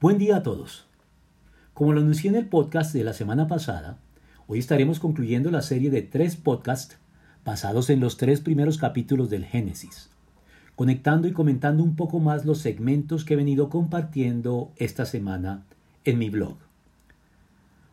Buen 0.00 0.16
día 0.16 0.36
a 0.36 0.42
todos. 0.42 0.86
Como 1.74 1.92
lo 1.92 2.00
anuncié 2.00 2.30
en 2.30 2.36
el 2.36 2.46
podcast 2.46 2.94
de 2.94 3.04
la 3.04 3.12
semana 3.12 3.48
pasada, 3.48 3.98
hoy 4.46 4.58
estaremos 4.58 4.98
concluyendo 4.98 5.50
la 5.50 5.60
serie 5.60 5.90
de 5.90 6.00
tres 6.00 6.36
podcasts 6.36 6.96
basados 7.44 7.90
en 7.90 8.00
los 8.00 8.16
tres 8.16 8.40
primeros 8.40 8.78
capítulos 8.78 9.28
del 9.28 9.44
Génesis, 9.44 10.08
conectando 10.74 11.28
y 11.28 11.32
comentando 11.32 11.82
un 11.82 11.96
poco 11.96 12.18
más 12.18 12.46
los 12.46 12.60
segmentos 12.60 13.26
que 13.26 13.34
he 13.34 13.36
venido 13.36 13.68
compartiendo 13.68 14.72
esta 14.76 15.04
semana 15.04 15.64
en 16.06 16.18
mi 16.18 16.30
blog. 16.30 16.56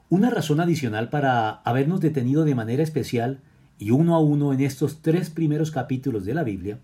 Una 0.09 0.29
razón 0.29 0.61
adicional 0.61 1.09
para 1.09 1.55
habernos 1.65 1.99
detenido 1.99 2.45
de 2.45 2.55
manera 2.55 2.83
especial 2.83 3.41
y 3.79 3.91
uno 3.91 4.15
a 4.15 4.19
uno 4.19 4.53
en 4.53 4.61
estos 4.61 5.01
tres 5.01 5.29
primeros 5.29 5.71
capítulos 5.71 6.23
de 6.23 6.35
la 6.35 6.45
Biblia 6.45 6.79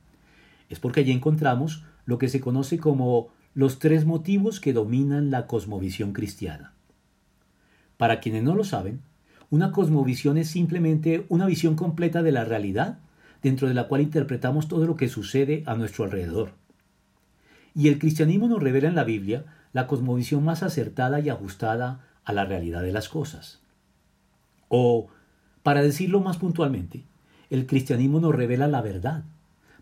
es 0.67 0.81
porque 0.81 0.99
allí 0.99 1.13
encontramos 1.13 1.85
lo 2.05 2.17
que 2.17 2.27
se 2.27 2.41
conoce 2.41 2.77
como 2.77 3.29
los 3.53 3.79
tres 3.79 4.05
motivos 4.05 4.59
que 4.59 4.73
dominan 4.73 5.31
la 5.31 5.47
cosmovisión 5.47 6.13
cristiana. 6.13 6.73
Para 7.97 8.19
quienes 8.19 8.43
no 8.43 8.55
lo 8.55 8.63
saben, 8.63 9.01
una 9.49 9.71
cosmovisión 9.71 10.37
es 10.37 10.47
simplemente 10.47 11.25
una 11.29 11.45
visión 11.45 11.75
completa 11.75 12.23
de 12.23 12.31
la 12.31 12.43
realidad 12.43 12.99
dentro 13.43 13.67
de 13.67 13.73
la 13.73 13.87
cual 13.87 14.01
interpretamos 14.01 14.67
todo 14.67 14.87
lo 14.87 14.95
que 14.95 15.09
sucede 15.09 15.63
a 15.67 15.75
nuestro 15.75 16.05
alrededor. 16.05 16.53
Y 17.75 17.87
el 17.89 17.99
cristianismo 17.99 18.47
nos 18.47 18.63
revela 18.63 18.87
en 18.87 18.95
la 18.95 19.03
Biblia 19.03 19.45
la 19.73 19.85
cosmovisión 19.85 20.43
más 20.43 20.63
acertada 20.63 21.19
y 21.19 21.29
ajustada 21.29 22.07
a 22.23 22.33
la 22.33 22.45
realidad 22.45 22.81
de 22.81 22.91
las 22.91 23.09
cosas. 23.09 23.61
O, 24.69 25.07
para 25.61 25.81
decirlo 25.81 26.19
más 26.21 26.37
puntualmente, 26.37 27.03
el 27.49 27.67
cristianismo 27.67 28.19
nos 28.19 28.33
revela 28.33 28.67
la 28.67 28.81
verdad, 28.81 29.23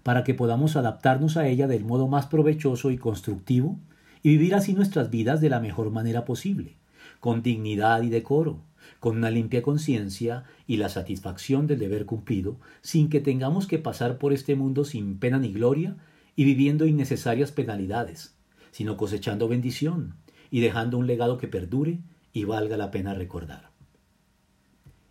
para 0.04 0.24
que 0.24 0.34
podamos 0.34 0.76
adaptarnos 0.76 1.38
a 1.38 1.48
ella 1.48 1.68
del 1.68 1.86
modo 1.86 2.08
más 2.08 2.28
provechoso 2.28 2.92
y 2.92 2.98
constructivo 2.98 3.80
y 4.24 4.30
vivir 4.30 4.56
así 4.56 4.74
nuestras 4.74 5.10
vidas 5.10 5.42
de 5.42 5.50
la 5.50 5.60
mejor 5.60 5.92
manera 5.92 6.26
posible, 6.26 6.78
con 7.20 7.42
dignidad 7.42 8.02
y 8.04 8.10
decoro, 8.10 8.62
con 9.00 9.18
una 9.18 9.32
limpia 9.32 9.62
conciencia 9.62 10.44
y 10.68 10.78
la 10.78 10.90
satisfacción 10.90 11.68
del 11.68 11.80
deber 11.80 12.06
cumplido, 12.06 12.58
sin 12.82 13.10
que 13.10 13.20
tengamos 13.20 13.68
que 13.68 13.80
pasar 13.80 14.18
por 14.18 14.34
este 14.34 14.56
mundo 14.56 14.86
sin 14.86 15.18
pena 15.18 15.40
ni 15.40 15.52
gloria 15.52 15.98
y 16.36 16.46
viviendo 16.46 16.86
innecesarias 16.86 17.52
penalidades, 17.52 18.36
sino 18.72 18.98
cosechando 18.98 19.48
bendición 19.48 20.16
y 20.50 20.62
dejando 20.62 20.98
un 20.98 21.08
legado 21.08 21.38
que 21.38 21.48
perdure 21.48 22.00
y 22.34 22.44
valga 22.44 22.78
la 22.78 22.92
pena 22.92 23.14
recordar. 23.14 23.72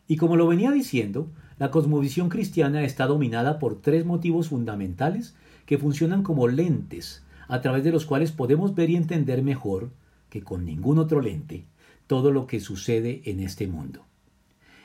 Y 0.07 0.17
como 0.17 0.37
lo 0.37 0.47
venía 0.47 0.73
diciendo, 0.73 1.31
la 1.61 1.71
cosmovisión 1.71 2.31
cristiana 2.31 2.85
está 2.85 3.07
dominada 3.07 3.59
por 3.59 3.83
tres 3.83 4.07
motivos 4.07 4.49
fundamentales 4.49 5.35
que 5.67 5.77
funcionan 5.77 6.23
como 6.23 6.49
lentes 6.49 7.23
a 7.49 7.61
través 7.61 7.85
de 7.85 7.93
los 7.93 8.07
cuales 8.07 8.33
podemos 8.33 8.75
ver 8.75 8.89
y 8.89 8.97
entender 8.97 9.43
mejor 9.43 9.91
que 10.31 10.43
con 10.43 10.65
ningún 10.65 10.99
otro 10.99 11.21
lente 11.21 11.67
todo 12.07 12.33
lo 12.33 12.47
que 12.47 12.61
sucede 12.61 13.21
en 13.27 13.41
este 13.41 13.67
mundo. 13.67 14.07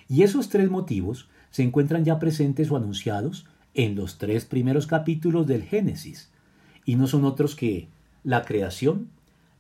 Y 0.09 0.23
esos 0.23 0.49
tres 0.49 0.69
motivos 0.69 1.29
se 1.49 1.63
encuentran 1.63 2.03
ya 2.03 2.19
presentes 2.19 2.69
o 2.69 2.75
anunciados 2.75 3.47
en 3.73 3.95
los 3.95 4.17
tres 4.17 4.43
primeros 4.43 4.85
capítulos 4.85 5.47
del 5.47 5.63
Génesis, 5.63 6.29
y 6.83 6.97
no 6.97 7.07
son 7.07 7.23
otros 7.23 7.55
que 7.55 7.87
la 8.25 8.43
creación, 8.43 9.07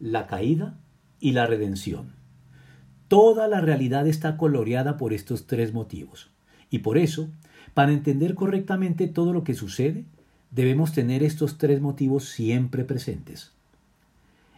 la 0.01 0.27
caída 0.27 0.77
y 1.21 1.31
la 1.31 1.47
redención. 1.47 2.11
Toda 3.07 3.47
la 3.47 3.61
realidad 3.61 4.05
está 4.05 4.35
coloreada 4.35 4.97
por 4.97 5.13
estos 5.13 5.47
tres 5.47 5.73
motivos. 5.73 6.34
Y 6.69 6.79
por 6.79 6.97
eso, 6.97 7.29
para 7.73 7.91
entender 7.91 8.35
correctamente 8.35 9.07
todo 9.07 9.33
lo 9.33 9.43
que 9.43 9.53
sucede, 9.53 10.05
debemos 10.51 10.93
tener 10.93 11.23
estos 11.23 11.57
tres 11.57 11.81
motivos 11.81 12.29
siempre 12.29 12.85
presentes. 12.85 13.51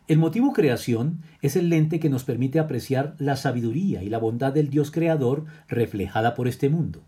El 0.08 0.20
motivo 0.20 0.54
creación 0.54 1.22
es 1.42 1.58
el 1.58 1.70
lente 1.70 2.00
que 2.00 2.10
nos 2.10 2.24
permite 2.24 2.60
apreciar 2.60 3.16
la 3.20 3.36
sabiduría 3.36 4.04
y 4.04 4.10
la 4.10 4.20
bondad 4.20 4.54
del 4.54 4.70
Dios 4.70 4.90
creador 4.90 5.46
reflejada 5.68 6.34
por 6.34 6.48
este 6.48 6.70
mundo, 6.70 7.02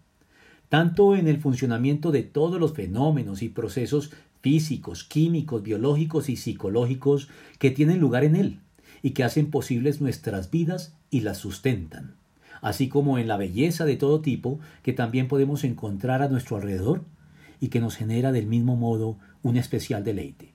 tanto 0.68 1.16
en 1.16 1.28
el 1.28 1.40
funcionamiento 1.40 2.12
de 2.12 2.24
todos 2.24 2.60
los 2.60 2.74
fenómenos 2.74 3.42
y 3.42 3.50
procesos 3.50 4.12
físicos, 4.42 5.06
químicos, 5.06 5.64
biológicos 5.64 6.28
y 6.28 6.36
psicológicos 6.36 7.30
que 7.58 7.72
tienen 7.72 8.00
lugar 8.00 8.26
en 8.26 8.36
él 8.36 8.60
y 9.02 9.12
que 9.12 9.24
hacen 9.24 9.50
posibles 9.50 10.02
nuestras 10.02 10.52
vidas 10.52 10.94
y 11.10 11.22
las 11.22 11.38
sustentan 11.38 12.19
así 12.62 12.90
como 12.90 13.18
en 13.18 13.28
la 13.28 13.38
belleza 13.38 13.86
de 13.86 13.96
todo 13.96 14.22
tipo 14.22 14.60
que 14.84 14.94
también 14.94 15.28
podemos 15.28 15.64
encontrar 15.64 16.22
a 16.22 16.28
nuestro 16.28 16.58
alrededor 16.58 17.04
y 17.60 17.70
que 17.70 17.80
nos 17.80 17.96
genera 17.96 18.32
del 18.32 18.48
mismo 18.48 18.76
modo 18.76 19.18
un 19.44 19.58
especial 19.58 20.04
deleite. 20.04 20.54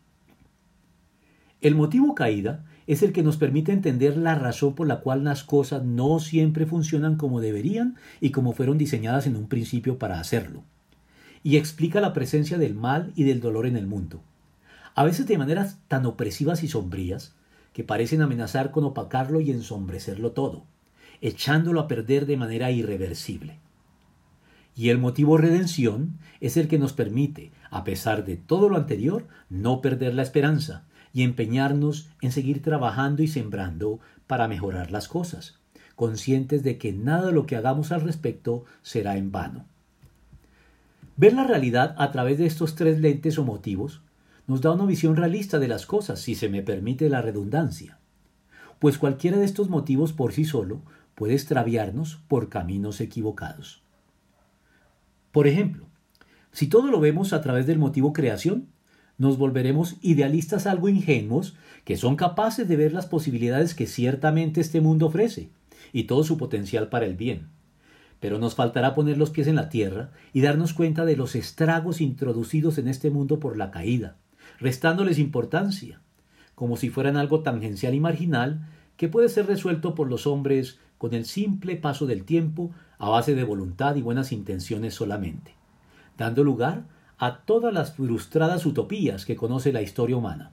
El 1.60 1.74
motivo 1.74 2.14
caída 2.14 2.64
es 2.86 3.02
el 3.02 3.12
que 3.12 3.22
nos 3.22 3.38
permite 3.38 3.72
entender 3.72 4.16
la 4.16 4.34
razón 4.34 4.74
por 4.74 4.86
la 4.86 5.00
cual 5.00 5.24
las 5.24 5.44
cosas 5.44 5.82
no 5.84 6.20
siempre 6.20 6.66
funcionan 6.66 7.16
como 7.16 7.40
deberían 7.40 7.96
y 8.20 8.30
como 8.30 8.52
fueron 8.52 8.76
diseñadas 8.76 9.26
en 9.26 9.36
un 9.36 9.48
principio 9.48 9.98
para 9.98 10.20
hacerlo. 10.20 10.64
Y 11.42 11.56
explica 11.56 12.00
la 12.00 12.12
presencia 12.12 12.58
del 12.58 12.74
mal 12.74 13.12
y 13.16 13.24
del 13.24 13.40
dolor 13.40 13.66
en 13.66 13.76
el 13.76 13.86
mundo. 13.86 14.22
A 14.94 15.04
veces 15.04 15.26
de 15.26 15.38
maneras 15.38 15.78
tan 15.88 16.04
opresivas 16.04 16.62
y 16.62 16.68
sombrías 16.68 17.34
que 17.72 17.84
parecen 17.84 18.20
amenazar 18.20 18.70
con 18.70 18.84
opacarlo 18.84 19.40
y 19.40 19.50
ensombrecerlo 19.50 20.32
todo 20.32 20.66
echándolo 21.20 21.80
a 21.80 21.88
perder 21.88 22.26
de 22.26 22.36
manera 22.36 22.70
irreversible. 22.70 23.58
Y 24.76 24.88
el 24.88 24.98
motivo 24.98 25.36
redención 25.36 26.18
es 26.40 26.56
el 26.56 26.68
que 26.68 26.78
nos 26.78 26.92
permite, 26.92 27.52
a 27.70 27.84
pesar 27.84 28.24
de 28.24 28.36
todo 28.36 28.68
lo 28.68 28.76
anterior, 28.76 29.26
no 29.48 29.80
perder 29.80 30.14
la 30.14 30.22
esperanza 30.22 30.84
y 31.12 31.22
empeñarnos 31.22 32.08
en 32.20 32.32
seguir 32.32 32.60
trabajando 32.60 33.22
y 33.22 33.28
sembrando 33.28 34.00
para 34.26 34.48
mejorar 34.48 34.90
las 34.90 35.06
cosas, 35.06 35.58
conscientes 35.94 36.64
de 36.64 36.76
que 36.76 36.92
nada 36.92 37.26
de 37.26 37.32
lo 37.32 37.46
que 37.46 37.56
hagamos 37.56 37.92
al 37.92 38.00
respecto 38.00 38.64
será 38.82 39.16
en 39.16 39.30
vano. 39.30 39.64
Ver 41.16 41.34
la 41.34 41.44
realidad 41.44 41.94
a 41.96 42.10
través 42.10 42.38
de 42.38 42.46
estos 42.46 42.74
tres 42.74 42.98
lentes 42.98 43.38
o 43.38 43.44
motivos 43.44 44.02
nos 44.48 44.60
da 44.60 44.72
una 44.72 44.84
visión 44.84 45.14
realista 45.14 45.60
de 45.60 45.68
las 45.68 45.86
cosas, 45.86 46.20
si 46.20 46.34
se 46.34 46.48
me 46.48 46.62
permite 46.62 47.08
la 47.08 47.22
redundancia, 47.22 47.98
pues 48.80 48.98
cualquiera 48.98 49.38
de 49.38 49.44
estos 49.44 49.68
motivos 49.70 50.12
por 50.12 50.32
sí 50.32 50.44
solo 50.44 50.82
puede 51.14 51.34
extraviarnos 51.34 52.16
por 52.28 52.48
caminos 52.48 53.00
equivocados. 53.00 53.82
Por 55.32 55.46
ejemplo, 55.46 55.86
si 56.52 56.68
todo 56.68 56.90
lo 56.90 57.00
vemos 57.00 57.32
a 57.32 57.40
través 57.40 57.66
del 57.66 57.78
motivo 57.78 58.12
creación, 58.12 58.68
nos 59.18 59.38
volveremos 59.38 59.96
idealistas 60.02 60.66
algo 60.66 60.88
ingenuos 60.88 61.56
que 61.84 61.96
son 61.96 62.16
capaces 62.16 62.68
de 62.68 62.76
ver 62.76 62.92
las 62.92 63.06
posibilidades 63.06 63.74
que 63.74 63.86
ciertamente 63.86 64.60
este 64.60 64.80
mundo 64.80 65.06
ofrece 65.06 65.50
y 65.92 66.04
todo 66.04 66.24
su 66.24 66.36
potencial 66.36 66.88
para 66.88 67.06
el 67.06 67.14
bien. 67.14 67.48
Pero 68.20 68.38
nos 68.38 68.54
faltará 68.54 68.94
poner 68.94 69.18
los 69.18 69.30
pies 69.30 69.46
en 69.46 69.56
la 69.56 69.68
tierra 69.68 70.12
y 70.32 70.40
darnos 70.40 70.72
cuenta 70.72 71.04
de 71.04 71.16
los 71.16 71.36
estragos 71.36 72.00
introducidos 72.00 72.78
en 72.78 72.88
este 72.88 73.10
mundo 73.10 73.38
por 73.38 73.56
la 73.56 73.70
caída, 73.70 74.16
restándoles 74.58 75.18
importancia, 75.18 76.00
como 76.54 76.76
si 76.76 76.90
fueran 76.90 77.16
algo 77.16 77.40
tangencial 77.40 77.94
y 77.94 78.00
marginal 78.00 78.68
que 78.96 79.08
puede 79.08 79.28
ser 79.28 79.46
resuelto 79.46 79.94
por 79.94 80.08
los 80.08 80.26
hombres 80.26 80.78
con 81.04 81.12
el 81.12 81.26
simple 81.26 81.76
paso 81.76 82.06
del 82.06 82.24
tiempo 82.24 82.70
a 82.96 83.10
base 83.10 83.34
de 83.34 83.44
voluntad 83.44 83.94
y 83.94 84.00
buenas 84.00 84.32
intenciones 84.32 84.94
solamente, 84.94 85.54
dando 86.16 86.42
lugar 86.42 86.84
a 87.18 87.40
todas 87.40 87.74
las 87.74 87.92
frustradas 87.92 88.64
utopías 88.64 89.26
que 89.26 89.36
conoce 89.36 89.70
la 89.70 89.82
historia 89.82 90.16
humana, 90.16 90.52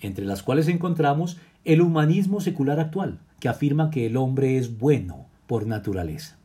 entre 0.00 0.24
las 0.24 0.42
cuales 0.42 0.66
encontramos 0.66 1.38
el 1.64 1.82
humanismo 1.82 2.40
secular 2.40 2.80
actual, 2.80 3.20
que 3.38 3.48
afirma 3.48 3.90
que 3.92 4.06
el 4.06 4.16
hombre 4.16 4.58
es 4.58 4.76
bueno 4.76 5.26
por 5.46 5.68
naturaleza. 5.68 6.36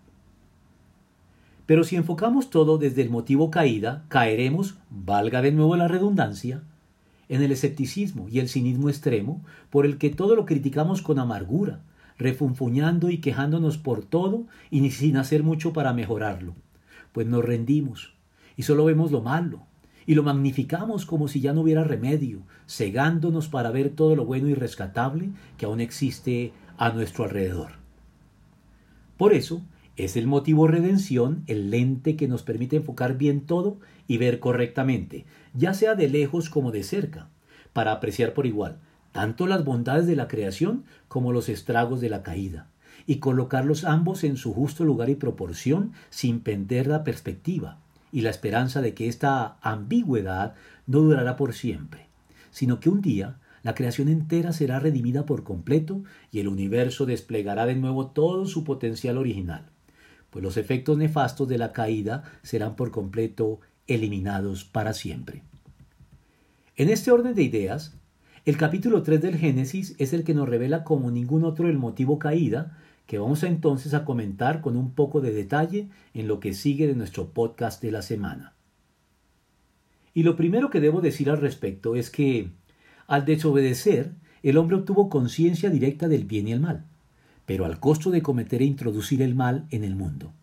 Pero 1.65 1.83
si 1.83 1.95
enfocamos 1.95 2.51
todo 2.51 2.77
desde 2.77 3.01
el 3.01 3.09
motivo 3.09 3.49
caída, 3.49 4.05
caeremos, 4.07 4.77
valga 4.91 5.41
de 5.41 5.51
nuevo 5.51 5.75
la 5.77 5.87
redundancia, 5.87 6.61
en 7.27 7.41
el 7.41 7.51
escepticismo 7.51 8.29
y 8.29 8.37
el 8.37 8.49
cinismo 8.49 8.87
extremo, 8.87 9.43
por 9.71 9.87
el 9.87 9.97
que 9.97 10.11
todo 10.11 10.35
lo 10.35 10.45
criticamos 10.45 11.01
con 11.01 11.17
amargura, 11.17 11.81
refunfuñando 12.21 13.09
y 13.09 13.17
quejándonos 13.17 13.77
por 13.77 14.03
todo 14.05 14.45
y 14.69 14.89
sin 14.91 15.17
hacer 15.17 15.43
mucho 15.43 15.73
para 15.73 15.93
mejorarlo. 15.93 16.55
Pues 17.11 17.27
nos 17.27 17.43
rendimos 17.43 18.13
y 18.55 18.63
solo 18.63 18.85
vemos 18.85 19.11
lo 19.11 19.21
malo 19.21 19.63
y 20.05 20.15
lo 20.15 20.23
magnificamos 20.23 21.05
como 21.05 21.27
si 21.27 21.41
ya 21.41 21.53
no 21.53 21.61
hubiera 21.61 21.83
remedio, 21.83 22.41
cegándonos 22.67 23.47
para 23.49 23.71
ver 23.71 23.89
todo 23.89 24.15
lo 24.15 24.25
bueno 24.25 24.47
y 24.47 24.53
rescatable 24.53 25.29
que 25.57 25.65
aún 25.65 25.79
existe 25.79 26.53
a 26.77 26.89
nuestro 26.91 27.25
alrededor. 27.25 27.73
Por 29.17 29.33
eso, 29.33 29.61
es 29.97 30.15
el 30.15 30.25
motivo 30.25 30.67
redención 30.67 31.43
el 31.47 31.69
lente 31.69 32.15
que 32.15 32.27
nos 32.27 32.43
permite 32.43 32.77
enfocar 32.77 33.17
bien 33.17 33.41
todo 33.41 33.77
y 34.07 34.17
ver 34.17 34.39
correctamente, 34.39 35.25
ya 35.53 35.73
sea 35.73 35.95
de 35.95 36.09
lejos 36.09 36.49
como 36.49 36.71
de 36.71 36.83
cerca, 36.83 37.29
para 37.73 37.91
apreciar 37.91 38.33
por 38.33 38.45
igual 38.45 38.79
tanto 39.11 39.47
las 39.47 39.65
bondades 39.65 40.07
de 40.07 40.15
la 40.15 40.27
creación 40.27 40.83
como 41.07 41.31
los 41.31 41.49
estragos 41.49 42.01
de 42.01 42.09
la 42.09 42.23
caída, 42.23 42.67
y 43.05 43.17
colocarlos 43.17 43.83
ambos 43.83 44.23
en 44.23 44.37
su 44.37 44.53
justo 44.53 44.85
lugar 44.85 45.09
y 45.09 45.15
proporción 45.15 45.93
sin 46.09 46.39
perder 46.39 46.87
la 46.87 47.03
perspectiva 47.03 47.77
y 48.11 48.21
la 48.21 48.29
esperanza 48.29 48.81
de 48.81 48.93
que 48.93 49.07
esta 49.07 49.57
ambigüedad 49.61 50.53
no 50.87 50.99
durará 50.99 51.35
por 51.35 51.53
siempre, 51.53 52.07
sino 52.51 52.79
que 52.79 52.89
un 52.89 53.01
día 53.01 53.37
la 53.63 53.75
creación 53.75 54.07
entera 54.07 54.53
será 54.53 54.79
redimida 54.79 55.25
por 55.25 55.43
completo 55.43 56.03
y 56.31 56.39
el 56.39 56.47
universo 56.47 57.05
desplegará 57.05 57.65
de 57.65 57.75
nuevo 57.75 58.07
todo 58.07 58.45
su 58.45 58.63
potencial 58.63 59.17
original, 59.17 59.65
pues 60.29 60.43
los 60.43 60.57
efectos 60.57 60.97
nefastos 60.97 61.47
de 61.47 61.57
la 61.57 61.71
caída 61.71 62.23
serán 62.41 62.75
por 62.75 62.91
completo 62.91 63.59
eliminados 63.87 64.63
para 64.63 64.93
siempre. 64.93 65.43
En 66.75 66.89
este 66.89 67.11
orden 67.11 67.35
de 67.35 67.43
ideas, 67.43 67.93
el 68.43 68.57
capítulo 68.57 69.03
3 69.03 69.21
del 69.21 69.37
Génesis 69.37 69.95
es 69.99 70.13
el 70.13 70.23
que 70.23 70.33
nos 70.33 70.49
revela 70.49 70.83
como 70.83 71.11
ningún 71.11 71.43
otro 71.43 71.69
el 71.69 71.77
motivo 71.77 72.17
caída, 72.17 72.75
que 73.05 73.19
vamos 73.19 73.43
entonces 73.43 73.93
a 73.93 74.03
comentar 74.03 74.61
con 74.61 74.77
un 74.77 74.93
poco 74.93 75.21
de 75.21 75.31
detalle 75.31 75.89
en 76.15 76.27
lo 76.27 76.39
que 76.39 76.53
sigue 76.53 76.87
de 76.87 76.95
nuestro 76.95 77.29
podcast 77.29 77.83
de 77.83 77.91
la 77.91 78.01
semana. 78.01 78.53
Y 80.15 80.23
lo 80.23 80.35
primero 80.35 80.71
que 80.71 80.79
debo 80.79 81.01
decir 81.01 81.29
al 81.29 81.39
respecto 81.39 81.95
es 81.95 82.09
que, 82.09 82.49
al 83.05 83.25
desobedecer, 83.25 84.11
el 84.41 84.57
hombre 84.57 84.77
obtuvo 84.77 85.07
conciencia 85.07 85.69
directa 85.69 86.07
del 86.07 86.25
bien 86.25 86.47
y 86.47 86.51
el 86.51 86.59
mal, 86.59 86.85
pero 87.45 87.65
al 87.65 87.79
costo 87.79 88.09
de 88.09 88.23
cometer 88.23 88.61
e 88.61 88.65
introducir 88.65 89.21
el 89.21 89.35
mal 89.35 89.67
en 89.69 89.83
el 89.83 89.95
mundo. 89.95 90.33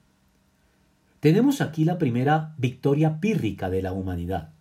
Tenemos 1.19 1.61
aquí 1.61 1.85
la 1.85 1.99
primera 1.99 2.55
victoria 2.59 3.19
pírrica 3.19 3.71
de 3.71 3.83
la 3.83 3.93
humanidad, 3.93 4.53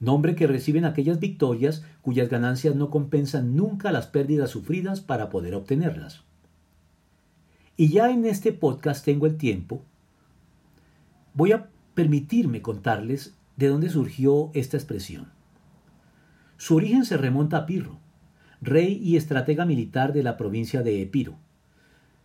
nombre 0.00 0.34
que 0.34 0.46
reciben 0.46 0.84
aquellas 0.84 1.20
victorias 1.20 1.84
cuyas 2.02 2.28
ganancias 2.28 2.74
no 2.74 2.90
compensan 2.90 3.54
nunca 3.54 3.92
las 3.92 4.06
pérdidas 4.06 4.50
sufridas 4.50 5.00
para 5.00 5.28
poder 5.28 5.54
obtenerlas. 5.54 6.22
Y 7.76 7.90
ya 7.90 8.10
en 8.10 8.24
este 8.24 8.52
podcast 8.52 9.04
tengo 9.04 9.26
el 9.26 9.36
tiempo, 9.36 9.82
voy 11.34 11.52
a 11.52 11.68
permitirme 11.94 12.62
contarles 12.62 13.34
de 13.56 13.68
dónde 13.68 13.90
surgió 13.90 14.50
esta 14.54 14.76
expresión. 14.76 15.28
Su 16.56 16.76
origen 16.76 17.04
se 17.04 17.16
remonta 17.16 17.58
a 17.58 17.66
Pirro, 17.66 17.98
rey 18.60 19.00
y 19.02 19.16
estratega 19.16 19.64
militar 19.64 20.12
de 20.12 20.22
la 20.22 20.36
provincia 20.36 20.82
de 20.82 21.02
Epiro, 21.02 21.36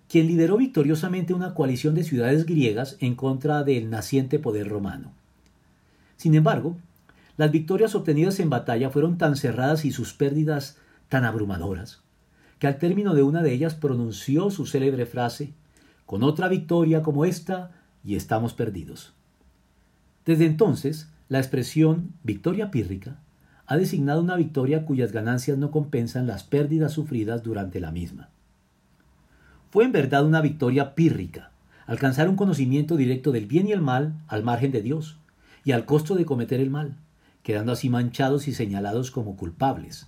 quien 0.09 0.27
lideró 0.27 0.57
victoriosamente 0.57 1.33
una 1.33 1.53
coalición 1.53 1.95
de 1.95 2.03
ciudades 2.03 2.45
griegas 2.45 2.97
en 2.99 3.15
contra 3.15 3.63
del 3.63 3.89
naciente 3.89 4.39
poder 4.39 4.67
romano. 4.67 5.13
Sin 6.17 6.35
embargo, 6.35 6.77
las 7.37 7.51
victorias 7.51 7.95
obtenidas 7.95 8.39
en 8.39 8.49
batalla 8.49 8.89
fueron 8.89 9.17
tan 9.17 9.35
cerradas 9.35 9.85
y 9.85 9.91
sus 9.91 10.13
pérdidas 10.13 10.77
tan 11.09 11.25
abrumadoras, 11.25 12.01
que 12.59 12.67
al 12.67 12.77
término 12.77 13.13
de 13.13 13.23
una 13.23 13.43
de 13.43 13.53
ellas 13.53 13.75
pronunció 13.75 14.49
su 14.49 14.65
célebre 14.65 15.05
frase, 15.05 15.53
con 16.05 16.23
otra 16.23 16.47
victoria 16.47 17.01
como 17.01 17.25
esta, 17.25 17.71
y 18.03 18.15
estamos 18.15 18.53
perdidos. 18.53 19.13
Desde 20.25 20.45
entonces, 20.45 21.09
la 21.27 21.39
expresión 21.39 22.13
victoria 22.23 22.71
pírrica 22.71 23.19
ha 23.67 23.77
designado 23.77 24.21
una 24.21 24.35
victoria 24.35 24.85
cuyas 24.85 25.11
ganancias 25.11 25.57
no 25.57 25.71
compensan 25.71 26.27
las 26.27 26.43
pérdidas 26.43 26.93
sufridas 26.93 27.43
durante 27.43 27.79
la 27.79 27.91
misma. 27.91 28.29
Fue 29.71 29.83
en 29.83 29.91
verdad 29.91 30.25
una 30.25 30.41
victoria 30.41 30.95
pírrica, 30.95 31.51
alcanzar 31.87 32.29
un 32.29 32.35
conocimiento 32.35 32.95
directo 32.95 33.31
del 33.31 33.47
bien 33.47 33.67
y 33.67 33.71
el 33.71 33.81
mal 33.81 34.13
al 34.27 34.43
margen 34.43 34.71
de 34.71 34.81
Dios, 34.81 35.17
y 35.63 35.71
al 35.71 35.85
costo 35.85 36.15
de 36.15 36.25
cometer 36.25 36.59
el 36.59 36.69
mal, 36.69 36.95
quedando 37.45 37.73
así 37.73 37.89
manchados 37.89 38.47
y 38.47 38.55
señalados 38.55 39.11
como 39.11 39.37
culpables, 39.37 40.07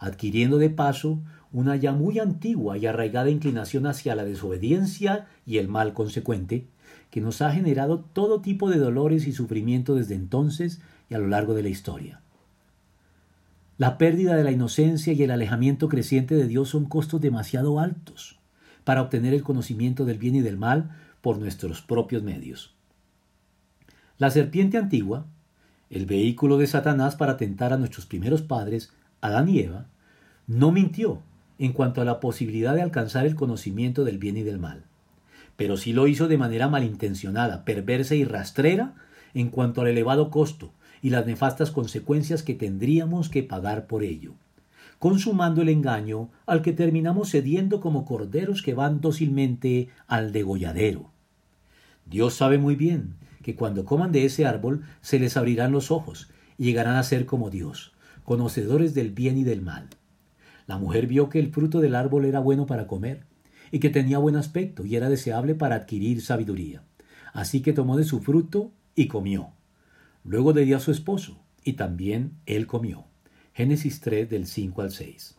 adquiriendo 0.00 0.58
de 0.58 0.68
paso 0.68 1.20
una 1.52 1.76
ya 1.76 1.92
muy 1.92 2.18
antigua 2.18 2.76
y 2.76 2.86
arraigada 2.86 3.30
inclinación 3.30 3.86
hacia 3.86 4.16
la 4.16 4.24
desobediencia 4.24 5.28
y 5.46 5.58
el 5.58 5.68
mal 5.68 5.94
consecuente, 5.94 6.66
que 7.12 7.20
nos 7.20 7.40
ha 7.40 7.52
generado 7.52 8.00
todo 8.00 8.40
tipo 8.40 8.68
de 8.68 8.78
dolores 8.78 9.28
y 9.28 9.32
sufrimiento 9.32 9.94
desde 9.94 10.16
entonces 10.16 10.80
y 11.08 11.14
a 11.14 11.18
lo 11.18 11.28
largo 11.28 11.54
de 11.54 11.62
la 11.62 11.68
historia. 11.68 12.20
La 13.78 13.96
pérdida 13.96 14.34
de 14.34 14.42
la 14.42 14.50
inocencia 14.50 15.12
y 15.12 15.22
el 15.22 15.30
alejamiento 15.30 15.88
creciente 15.88 16.34
de 16.34 16.48
Dios 16.48 16.70
son 16.70 16.86
costos 16.86 17.20
demasiado 17.20 17.78
altos 17.78 18.40
para 18.82 19.02
obtener 19.02 19.34
el 19.34 19.44
conocimiento 19.44 20.04
del 20.04 20.18
bien 20.18 20.34
y 20.34 20.40
del 20.40 20.56
mal 20.56 20.90
por 21.20 21.38
nuestros 21.38 21.80
propios 21.80 22.24
medios. 22.24 22.74
La 24.18 24.30
serpiente 24.30 24.78
antigua, 24.78 25.26
el 25.90 26.06
vehículo 26.06 26.58
de 26.58 26.66
Satanás 26.66 27.16
para 27.16 27.36
tentar 27.36 27.72
a 27.72 27.76
nuestros 27.76 28.06
primeros 28.06 28.42
padres, 28.42 28.92
Adán 29.20 29.48
y 29.48 29.60
Eva, 29.60 29.86
no 30.46 30.72
mintió 30.72 31.22
en 31.58 31.72
cuanto 31.72 32.00
a 32.00 32.04
la 32.04 32.20
posibilidad 32.20 32.74
de 32.74 32.82
alcanzar 32.82 33.26
el 33.26 33.34
conocimiento 33.34 34.04
del 34.04 34.18
bien 34.18 34.36
y 34.36 34.42
del 34.42 34.58
mal 34.58 34.84
pero 35.56 35.76
sí 35.76 35.92
lo 35.92 36.06
hizo 36.06 36.28
de 36.28 36.38
manera 36.38 36.68
malintencionada, 36.68 37.64
perversa 37.64 38.14
y 38.14 38.24
rastrera 38.24 38.94
en 39.34 39.48
cuanto 39.48 39.80
al 39.80 39.88
elevado 39.88 40.30
costo 40.30 40.72
y 41.02 41.10
las 41.10 41.26
nefastas 41.26 41.70
consecuencias 41.70 42.42
que 42.42 42.54
tendríamos 42.54 43.28
que 43.28 43.42
pagar 43.42 43.86
por 43.86 44.02
ello, 44.02 44.34
consumando 44.98 45.62
el 45.62 45.68
engaño 45.68 46.30
al 46.46 46.62
que 46.62 46.72
terminamos 46.72 47.30
cediendo 47.30 47.80
como 47.80 48.04
corderos 48.04 48.62
que 48.62 48.74
van 48.74 49.00
dócilmente 49.00 49.88
al 50.06 50.32
degolladero. 50.32 51.10
Dios 52.06 52.34
sabe 52.34 52.58
muy 52.58 52.76
bien 52.76 53.14
que 53.46 53.54
cuando 53.54 53.84
coman 53.84 54.10
de 54.10 54.24
ese 54.24 54.44
árbol 54.44 54.82
se 55.02 55.20
les 55.20 55.36
abrirán 55.36 55.70
los 55.70 55.92
ojos 55.92 56.28
y 56.58 56.64
llegarán 56.64 56.96
a 56.96 57.02
ser 57.04 57.26
como 57.26 57.48
Dios, 57.48 57.92
conocedores 58.24 58.92
del 58.92 59.12
bien 59.12 59.38
y 59.38 59.44
del 59.44 59.62
mal. 59.62 59.86
La 60.66 60.78
mujer 60.78 61.06
vio 61.06 61.28
que 61.28 61.38
el 61.38 61.52
fruto 61.52 61.78
del 61.78 61.94
árbol 61.94 62.24
era 62.24 62.40
bueno 62.40 62.66
para 62.66 62.88
comer, 62.88 63.22
y 63.70 63.78
que 63.78 63.88
tenía 63.88 64.18
buen 64.18 64.34
aspecto 64.34 64.84
y 64.84 64.96
era 64.96 65.08
deseable 65.08 65.54
para 65.54 65.76
adquirir 65.76 66.22
sabiduría. 66.22 66.82
Así 67.32 67.62
que 67.62 67.72
tomó 67.72 67.96
de 67.96 68.02
su 68.02 68.18
fruto 68.18 68.72
y 68.96 69.06
comió. 69.06 69.52
Luego 70.24 70.52
le 70.52 70.64
dio 70.64 70.76
a 70.76 70.80
su 70.80 70.90
esposo 70.90 71.38
y 71.62 71.74
también 71.74 72.32
él 72.46 72.66
comió. 72.66 73.04
Génesis 73.54 74.00
3 74.00 74.28
del 74.28 74.48
5 74.48 74.82
al 74.82 74.90
6. 74.90 75.36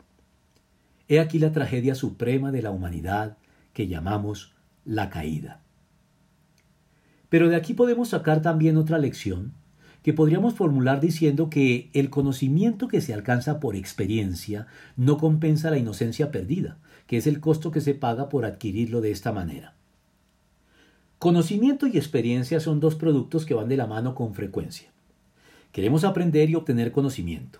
He 1.09 1.19
aquí 1.19 1.39
la 1.39 1.51
tragedia 1.51 1.93
suprema 1.93 2.53
de 2.53 2.61
la 2.61 2.71
humanidad 2.71 3.35
que 3.73 3.89
llamamos 3.89 4.53
la 4.85 5.09
caída. 5.09 5.66
Pero 7.29 7.49
de 7.49 7.55
aquí 7.55 7.73
podemos 7.73 8.09
sacar 8.09 8.41
también 8.41 8.77
otra 8.77 8.97
lección 8.97 9.53
que 10.03 10.13
podríamos 10.13 10.53
formular 10.53 11.01
diciendo 11.01 11.49
que 11.49 11.89
el 11.93 12.09
conocimiento 12.09 12.87
que 12.87 13.01
se 13.01 13.13
alcanza 13.13 13.59
por 13.59 13.75
experiencia 13.75 14.67
no 14.95 15.17
compensa 15.17 15.69
la 15.69 15.77
inocencia 15.77 16.31
perdida, 16.31 16.77
que 17.07 17.17
es 17.17 17.27
el 17.27 17.41
costo 17.41 17.71
que 17.71 17.81
se 17.81 17.93
paga 17.93 18.29
por 18.29 18.45
adquirirlo 18.45 19.01
de 19.01 19.11
esta 19.11 19.33
manera. 19.33 19.73
Conocimiento 21.19 21.87
y 21.87 21.97
experiencia 21.97 22.59
son 22.59 22.79
dos 22.79 22.95
productos 22.95 23.45
que 23.45 23.53
van 23.53 23.67
de 23.67 23.75
la 23.75 23.87
mano 23.87 24.15
con 24.15 24.33
frecuencia. 24.33 24.89
Queremos 25.73 26.05
aprender 26.05 26.49
y 26.49 26.55
obtener 26.55 26.91
conocimiento, 26.91 27.59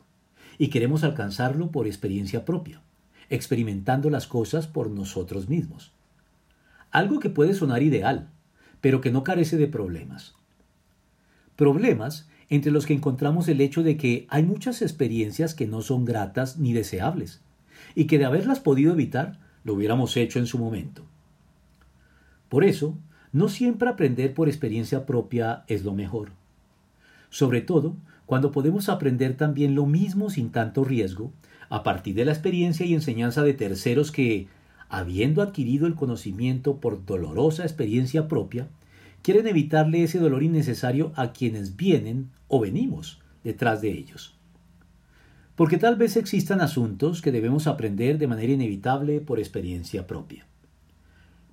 y 0.58 0.70
queremos 0.70 1.04
alcanzarlo 1.04 1.70
por 1.72 1.86
experiencia 1.86 2.46
propia, 2.46 2.82
experimentando 3.30 4.10
las 4.10 4.26
cosas 4.26 4.68
por 4.68 4.90
nosotros 4.90 5.50
mismos. 5.50 5.92
Algo 6.92 7.20
que 7.20 7.30
puede 7.30 7.54
sonar 7.54 7.84
ideal, 7.84 8.30
pero 8.82 9.02
que 9.02 9.12
no 9.12 9.24
carece 9.24 9.58
de 9.58 9.68
problemas. 9.68 10.36
Problemas 11.56 12.28
entre 12.50 12.72
los 12.72 12.86
que 12.86 12.94
encontramos 12.94 13.48
el 13.48 13.62
hecho 13.62 13.84
de 13.84 13.98
que 13.98 14.26
hay 14.30 14.44
muchas 14.44 14.82
experiencias 14.82 15.54
que 15.54 15.68
no 15.68 15.82
son 15.82 16.06
gratas 16.06 16.58
ni 16.58 16.74
deseables, 16.74 17.42
y 17.96 18.06
que 18.06 18.18
de 18.18 18.26
haberlas 18.26 18.60
podido 18.60 18.94
evitar, 18.94 19.40
lo 19.64 19.74
hubiéramos 19.74 20.16
hecho 20.16 20.40
en 20.40 20.48
su 20.48 20.58
momento. 20.58 21.04
Por 22.50 22.64
eso, 22.64 22.98
no 23.34 23.50
siempre 23.50 23.90
aprender 23.90 24.34
por 24.34 24.48
experiencia 24.48 25.06
propia 25.06 25.64
es 25.68 25.84
lo 25.84 25.94
mejor. 25.94 26.32
Sobre 27.30 27.62
todo, 27.62 27.98
cuando 28.26 28.52
podemos 28.52 28.88
aprender 28.88 29.36
también 29.36 29.76
lo 29.76 29.86
mismo 29.86 30.30
sin 30.30 30.52
tanto 30.52 30.84
riesgo, 30.84 31.34
a 31.70 31.84
partir 31.84 32.16
de 32.16 32.26
la 32.26 32.32
experiencia 32.32 32.86
y 32.86 32.94
enseñanza 32.94 33.44
de 33.44 33.54
terceros 33.54 34.12
que, 34.12 34.48
habiendo 34.90 35.42
adquirido 35.42 35.88
el 35.88 35.96
conocimiento 35.96 36.78
por 36.78 37.06
dolorosa 37.06 37.64
experiencia 37.64 38.28
propia, 38.28 38.70
quieren 39.22 39.48
evitarle 39.48 40.04
ese 40.04 40.20
dolor 40.20 40.44
innecesario 40.44 41.12
a 41.16 41.34
quienes 41.34 41.76
vienen 41.76 42.30
o 42.48 42.60
venimos 42.60 43.20
detrás 43.44 43.82
de 43.82 43.92
ellos 43.92 44.38
porque 45.58 45.80
tal 45.80 45.96
vez 45.96 46.16
existan 46.18 46.62
asuntos 46.62 47.24
que 47.24 47.32
debemos 47.32 47.66
aprender 47.66 48.20
de 48.20 48.28
manera 48.28 48.54
inevitable 48.54 49.22
por 49.22 49.40
experiencia 49.40 50.06
propia. 50.06 50.46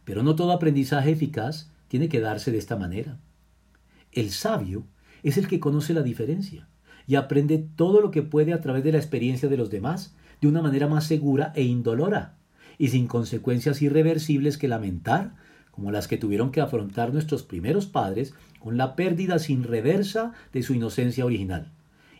Pero 0.04 0.22
no 0.22 0.36
todo 0.36 0.52
aprendizaje 0.52 1.10
eficaz 1.10 1.70
tiene 1.88 2.10
que 2.10 2.20
darse 2.20 2.52
de 2.52 2.58
esta 2.58 2.76
manera. 2.76 3.18
El 4.12 4.30
sabio 4.30 4.84
es 5.22 5.38
el 5.38 5.48
que 5.48 5.58
conoce 5.58 5.94
la 5.94 6.02
diferencia 6.02 6.68
y 7.06 7.14
aprende 7.14 7.66
todo 7.76 8.02
lo 8.02 8.10
que 8.10 8.20
puede 8.20 8.52
a 8.52 8.60
través 8.60 8.84
de 8.84 8.92
la 8.92 8.98
experiencia 8.98 9.48
de 9.48 9.56
los 9.56 9.70
demás 9.70 10.14
de 10.42 10.48
una 10.48 10.60
manera 10.60 10.86
más 10.86 11.06
segura 11.06 11.54
e 11.56 11.62
indolora 11.62 12.36
y 12.78 12.88
sin 12.88 13.06
consecuencias 13.06 13.82
irreversibles 13.82 14.58
que 14.58 14.68
lamentar, 14.68 15.34
como 15.70 15.90
las 15.90 16.08
que 16.08 16.16
tuvieron 16.16 16.52
que 16.52 16.60
afrontar 16.60 17.12
nuestros 17.12 17.42
primeros 17.42 17.86
padres 17.86 18.34
con 18.60 18.76
la 18.76 18.94
pérdida 18.96 19.38
sin 19.38 19.64
reversa 19.64 20.32
de 20.52 20.62
su 20.62 20.74
inocencia 20.74 21.24
original 21.24 21.72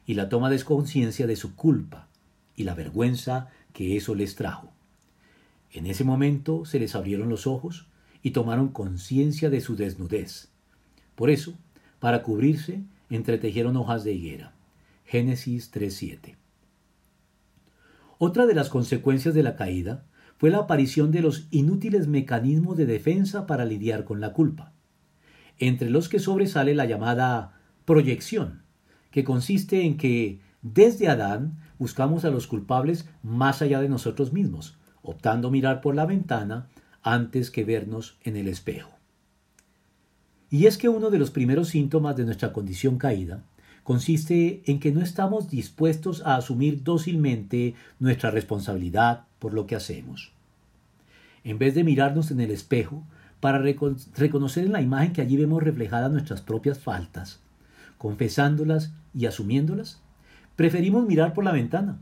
y 0.07 0.15
la 0.15 0.29
toma 0.29 0.51
de 0.51 0.63
conciencia 0.63 1.27
de 1.27 1.37
su 1.37 1.55
culpa 1.55 2.09
y 2.57 2.65
la 2.65 2.75
vergüenza 2.75 3.49
que 3.73 3.97
eso 3.97 4.15
les 4.15 4.35
trajo. 4.35 4.73
En 5.73 5.87
ese 5.87 6.05
momento 6.05 6.65
se 6.65 6.79
les 6.79 6.95
abrieron 6.95 7.29
los 7.29 7.47
ojos 7.47 7.87
y 8.23 8.31
tomaron 8.31 8.69
conciencia 8.69 9.51
de 9.51 9.61
su 9.61 9.77
desnudez. 9.77 10.49
Por 11.15 11.31
eso, 11.31 11.55
para 11.99 12.23
cubrirse, 12.23 12.83
entretejieron 13.11 13.77
hojas 13.77 14.05
de 14.05 14.13
higuera. 14.13 14.53
Génesis 15.05 15.73
3.7. 15.73 16.37
Otra 18.19 18.47
de 18.47 18.55
las 18.55 18.69
consecuencias 18.69 19.35
de 19.35 19.43
la 19.43 19.57
caída 19.57 20.05
fue 20.37 20.51
la 20.51 20.59
aparición 20.59 21.11
de 21.11 21.23
los 21.23 21.47
inútiles 21.51 22.09
mecanismos 22.09 22.77
de 22.77 22.87
defensa 22.87 23.47
para 23.47 23.65
lidiar 23.65 24.05
con 24.05 24.21
la 24.21 24.33
culpa, 24.33 24.73
entre 25.59 25.91
los 25.91 26.09
que 26.09 26.19
sobresale 26.19 26.75
la 26.75 26.87
llamada 26.87 27.61
proyección, 27.85 28.63
que 29.11 29.25
consiste 29.25 29.85
en 29.85 29.97
que 29.97 30.41
desde 30.63 31.09
Adán 31.09 31.59
buscamos 31.79 32.25
a 32.25 32.31
los 32.31 32.47
culpables 32.47 33.09
más 33.23 33.63
allá 33.63 33.81
de 33.81 33.89
nosotros 33.89 34.33
mismos, 34.33 34.79
optando 35.03 35.51
mirar 35.51 35.81
por 35.81 35.95
la 35.95 36.07
ventana 36.07 36.69
antes 37.03 37.51
que 37.51 37.65
vernos 37.65 38.17
en 38.23 38.37
el 38.37 38.49
espejo. 38.49 38.91
Y 40.51 40.67
es 40.67 40.79
que 40.79 40.89
uno 40.89 41.11
de 41.11 41.19
los 41.19 41.31
primeros 41.31 41.69
síntomas 41.69 42.17
de 42.17 42.25
nuestra 42.25 42.53
condición 42.53 42.97
caída 42.97 43.45
consiste 43.83 44.63
en 44.65 44.81
que 44.81 44.93
no 44.93 45.03
estamos 45.03 45.51
dispuestos 45.51 46.23
a 46.25 46.37
asumir 46.37 46.83
dócilmente 46.83 47.75
nuestra 47.99 48.31
responsabilidad 48.31 49.27
por 49.45 49.53
lo 49.53 49.67
que 49.67 49.77
hacemos. 49.77 50.33
En 51.45 51.59
vez 51.59 51.75
de 51.75 51.85
mirarnos 51.85 52.31
en 52.31 52.41
el 52.41 52.51
espejo 52.51 53.05
para 53.41 53.59
reconocer 53.59 54.65
en 54.65 54.73
la 54.73 54.81
imagen 54.81 55.13
que 55.13 55.21
allí 55.21 55.37
vemos 55.37 55.63
reflejadas 55.63 56.11
nuestras 56.11 56.41
propias 56.41 56.79
faltas, 56.79 57.41
confesándolas 57.99 58.95
y 59.13 59.27
asumiéndolas, 59.27 60.01
preferimos 60.57 61.07
mirar 61.07 61.35
por 61.35 61.45
la 61.45 61.53
ventana 61.53 61.99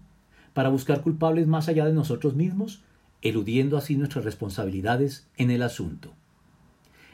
para 0.54 0.68
buscar 0.68 1.00
culpables 1.00 1.48
más 1.48 1.66
allá 1.66 1.84
de 1.84 1.92
nosotros 1.92 2.36
mismos, 2.36 2.84
eludiendo 3.22 3.76
así 3.76 3.96
nuestras 3.96 4.24
responsabilidades 4.24 5.26
en 5.36 5.50
el 5.50 5.62
asunto. 5.62 6.12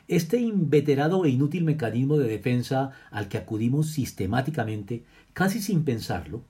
Este 0.08 0.36
inveterado 0.36 1.24
e 1.24 1.30
inútil 1.30 1.64
mecanismo 1.64 2.18
de 2.18 2.28
defensa 2.28 2.90
al 3.10 3.28
que 3.28 3.38
acudimos 3.38 3.92
sistemáticamente, 3.92 5.04
casi 5.32 5.62
sin 5.62 5.84
pensarlo, 5.84 6.42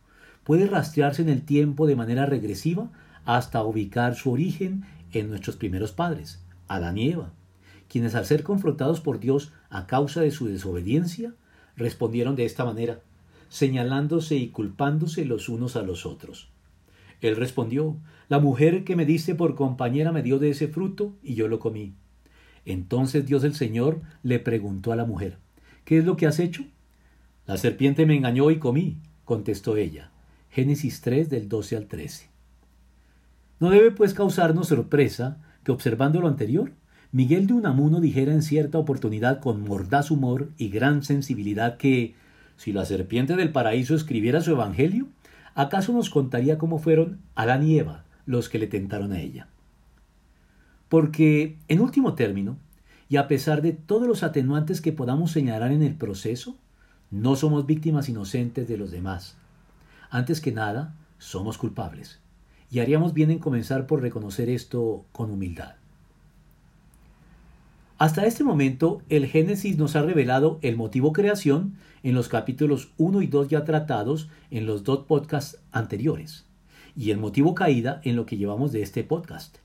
puede 0.42 0.66
rastrearse 0.66 1.22
en 1.22 1.28
el 1.28 1.42
tiempo 1.42 1.86
de 1.86 1.94
manera 1.94 2.26
regresiva 2.26 2.90
hasta 3.28 3.62
ubicar 3.62 4.14
su 4.14 4.32
origen 4.32 4.86
en 5.12 5.28
nuestros 5.28 5.56
primeros 5.56 5.92
padres, 5.92 6.42
Adán 6.66 6.96
y 6.96 7.10
Eva, 7.10 7.30
quienes 7.86 8.14
al 8.14 8.24
ser 8.24 8.42
confrontados 8.42 9.02
por 9.02 9.20
Dios 9.20 9.52
a 9.68 9.86
causa 9.86 10.22
de 10.22 10.30
su 10.30 10.46
desobediencia, 10.46 11.34
respondieron 11.76 12.36
de 12.36 12.46
esta 12.46 12.64
manera, 12.64 13.00
señalándose 13.50 14.36
y 14.36 14.48
culpándose 14.48 15.26
los 15.26 15.50
unos 15.50 15.76
a 15.76 15.82
los 15.82 16.06
otros. 16.06 16.48
Él 17.20 17.36
respondió, 17.36 17.98
La 18.30 18.38
mujer 18.38 18.82
que 18.84 18.96
me 18.96 19.04
diste 19.04 19.34
por 19.34 19.56
compañera 19.56 20.10
me 20.10 20.22
dio 20.22 20.38
de 20.38 20.48
ese 20.48 20.68
fruto 20.68 21.12
y 21.22 21.34
yo 21.34 21.48
lo 21.48 21.58
comí. 21.58 21.92
Entonces 22.64 23.26
Dios 23.26 23.44
el 23.44 23.54
Señor 23.54 24.00
le 24.22 24.38
preguntó 24.38 24.90
a 24.90 24.96
la 24.96 25.04
mujer, 25.04 25.36
¿qué 25.84 25.98
es 25.98 26.06
lo 26.06 26.16
que 26.16 26.26
has 26.26 26.38
hecho? 26.38 26.64
La 27.46 27.58
serpiente 27.58 28.06
me 28.06 28.16
engañó 28.16 28.50
y 28.50 28.58
comí, 28.58 28.96
contestó 29.26 29.76
ella. 29.76 30.12
Génesis 30.48 31.02
3 31.02 31.28
del 31.28 31.50
12 31.50 31.76
al 31.76 31.88
13. 31.88 32.37
No 33.60 33.70
debe 33.70 33.90
pues 33.90 34.14
causarnos 34.14 34.68
sorpresa 34.68 35.38
que 35.64 35.72
observando 35.72 36.20
lo 36.20 36.28
anterior, 36.28 36.72
Miguel 37.10 37.46
de 37.46 37.54
Unamuno 37.54 38.00
dijera 38.00 38.32
en 38.32 38.42
cierta 38.42 38.78
oportunidad 38.78 39.40
con 39.40 39.62
mordaz 39.62 40.10
humor 40.10 40.50
y 40.58 40.68
gran 40.68 41.02
sensibilidad 41.02 41.76
que, 41.76 42.14
si 42.56 42.72
la 42.72 42.84
serpiente 42.84 43.34
del 43.34 43.50
paraíso 43.50 43.94
escribiera 43.94 44.42
su 44.42 44.50
evangelio, 44.50 45.08
¿acaso 45.54 45.92
nos 45.92 46.10
contaría 46.10 46.58
cómo 46.58 46.78
fueron 46.78 47.18
Adán 47.34 47.66
y 47.66 47.78
Eva 47.78 48.04
los 48.26 48.48
que 48.48 48.58
le 48.58 48.66
tentaron 48.66 49.12
a 49.12 49.20
ella? 49.20 49.48
Porque, 50.88 51.56
en 51.68 51.80
último 51.80 52.14
término, 52.14 52.58
y 53.08 53.16
a 53.16 53.26
pesar 53.26 53.62
de 53.62 53.72
todos 53.72 54.06
los 54.06 54.22
atenuantes 54.22 54.80
que 54.80 54.92
podamos 54.92 55.32
señalar 55.32 55.72
en 55.72 55.82
el 55.82 55.94
proceso, 55.94 56.56
no 57.10 57.36
somos 57.36 57.64
víctimas 57.64 58.08
inocentes 58.08 58.68
de 58.68 58.76
los 58.76 58.90
demás. 58.90 59.36
Antes 60.10 60.42
que 60.42 60.52
nada, 60.52 60.94
somos 61.18 61.56
culpables. 61.56 62.20
Y 62.70 62.80
haríamos 62.80 63.14
bien 63.14 63.30
en 63.30 63.38
comenzar 63.38 63.86
por 63.86 64.02
reconocer 64.02 64.50
esto 64.50 65.04
con 65.12 65.30
humildad. 65.30 65.76
Hasta 67.98 68.26
este 68.26 68.44
momento, 68.44 69.02
el 69.08 69.26
Génesis 69.26 69.76
nos 69.76 69.96
ha 69.96 70.02
revelado 70.02 70.60
el 70.62 70.76
motivo 70.76 71.12
creación 71.12 71.74
en 72.04 72.14
los 72.14 72.28
capítulos 72.28 72.92
1 72.96 73.22
y 73.22 73.26
2 73.26 73.48
ya 73.48 73.64
tratados 73.64 74.28
en 74.52 74.66
los 74.66 74.84
dos 74.84 75.06
podcasts 75.06 75.58
anteriores, 75.72 76.44
y 76.94 77.10
el 77.10 77.18
motivo 77.18 77.56
caída 77.56 78.00
en 78.04 78.14
lo 78.14 78.24
que 78.24 78.36
llevamos 78.36 78.70
de 78.70 78.82
este 78.82 79.02
podcast. 79.02 79.58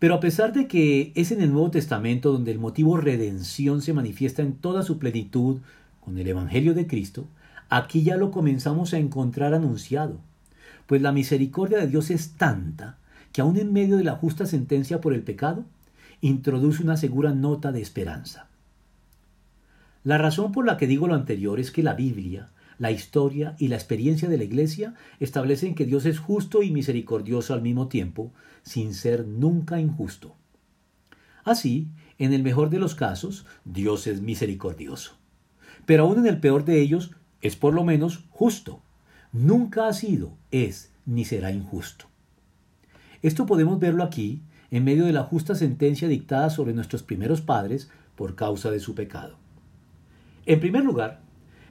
Pero 0.00 0.14
a 0.14 0.20
pesar 0.20 0.52
de 0.52 0.66
que 0.66 1.12
es 1.14 1.30
en 1.30 1.40
el 1.40 1.52
Nuevo 1.52 1.70
Testamento 1.70 2.32
donde 2.32 2.50
el 2.50 2.58
motivo 2.58 2.96
redención 2.96 3.80
se 3.80 3.92
manifiesta 3.92 4.42
en 4.42 4.54
toda 4.54 4.82
su 4.82 4.98
plenitud 4.98 5.60
con 6.00 6.18
el 6.18 6.26
Evangelio 6.26 6.74
de 6.74 6.88
Cristo, 6.88 7.26
aquí 7.68 8.02
ya 8.02 8.16
lo 8.16 8.32
comenzamos 8.32 8.92
a 8.92 8.98
encontrar 8.98 9.54
anunciado, 9.54 10.18
pues 10.86 11.02
la 11.02 11.12
misericordia 11.12 11.78
de 11.78 11.86
Dios 11.86 12.10
es 12.10 12.32
tanta 12.32 12.98
que 13.32 13.40
aun 13.40 13.56
en 13.56 13.72
medio 13.72 13.96
de 13.96 14.04
la 14.04 14.14
justa 14.14 14.46
sentencia 14.46 15.00
por 15.00 15.12
el 15.12 15.22
pecado, 15.22 15.64
introduce 16.20 16.82
una 16.82 16.96
segura 16.96 17.34
nota 17.34 17.72
de 17.72 17.82
esperanza. 17.82 18.48
La 20.04 20.18
razón 20.18 20.52
por 20.52 20.66
la 20.66 20.76
que 20.76 20.86
digo 20.86 21.08
lo 21.08 21.14
anterior 21.14 21.58
es 21.58 21.70
que 21.70 21.82
la 21.82 21.94
Biblia, 21.94 22.50
la 22.78 22.90
historia 22.90 23.56
y 23.58 23.68
la 23.68 23.76
experiencia 23.76 24.28
de 24.28 24.38
la 24.38 24.44
Iglesia 24.44 24.94
establecen 25.18 25.74
que 25.74 25.84
Dios 25.84 26.06
es 26.06 26.18
justo 26.18 26.62
y 26.62 26.70
misericordioso 26.70 27.54
al 27.54 27.62
mismo 27.62 27.88
tiempo, 27.88 28.32
sin 28.62 28.94
ser 28.94 29.26
nunca 29.26 29.80
injusto. 29.80 30.36
Así, 31.42 31.88
en 32.18 32.32
el 32.32 32.42
mejor 32.42 32.70
de 32.70 32.78
los 32.78 32.94
casos, 32.94 33.46
Dios 33.64 34.06
es 34.06 34.20
misericordioso. 34.20 35.16
Pero 35.86 36.04
aún 36.04 36.18
en 36.18 36.26
el 36.26 36.38
peor 36.38 36.64
de 36.64 36.80
ellos, 36.80 37.10
es 37.40 37.56
por 37.56 37.74
lo 37.74 37.84
menos 37.84 38.24
justo. 38.30 38.80
Nunca 39.34 39.88
ha 39.88 39.92
sido, 39.92 40.38
es, 40.52 40.92
ni 41.06 41.24
será 41.24 41.50
injusto. 41.50 42.06
Esto 43.20 43.46
podemos 43.46 43.80
verlo 43.80 44.04
aquí, 44.04 44.42
en 44.70 44.84
medio 44.84 45.06
de 45.06 45.12
la 45.12 45.24
justa 45.24 45.56
sentencia 45.56 46.06
dictada 46.06 46.50
sobre 46.50 46.72
nuestros 46.72 47.02
primeros 47.02 47.40
padres 47.40 47.90
por 48.14 48.36
causa 48.36 48.70
de 48.70 48.78
su 48.78 48.94
pecado. 48.94 49.34
En 50.46 50.60
primer 50.60 50.84
lugar, 50.84 51.20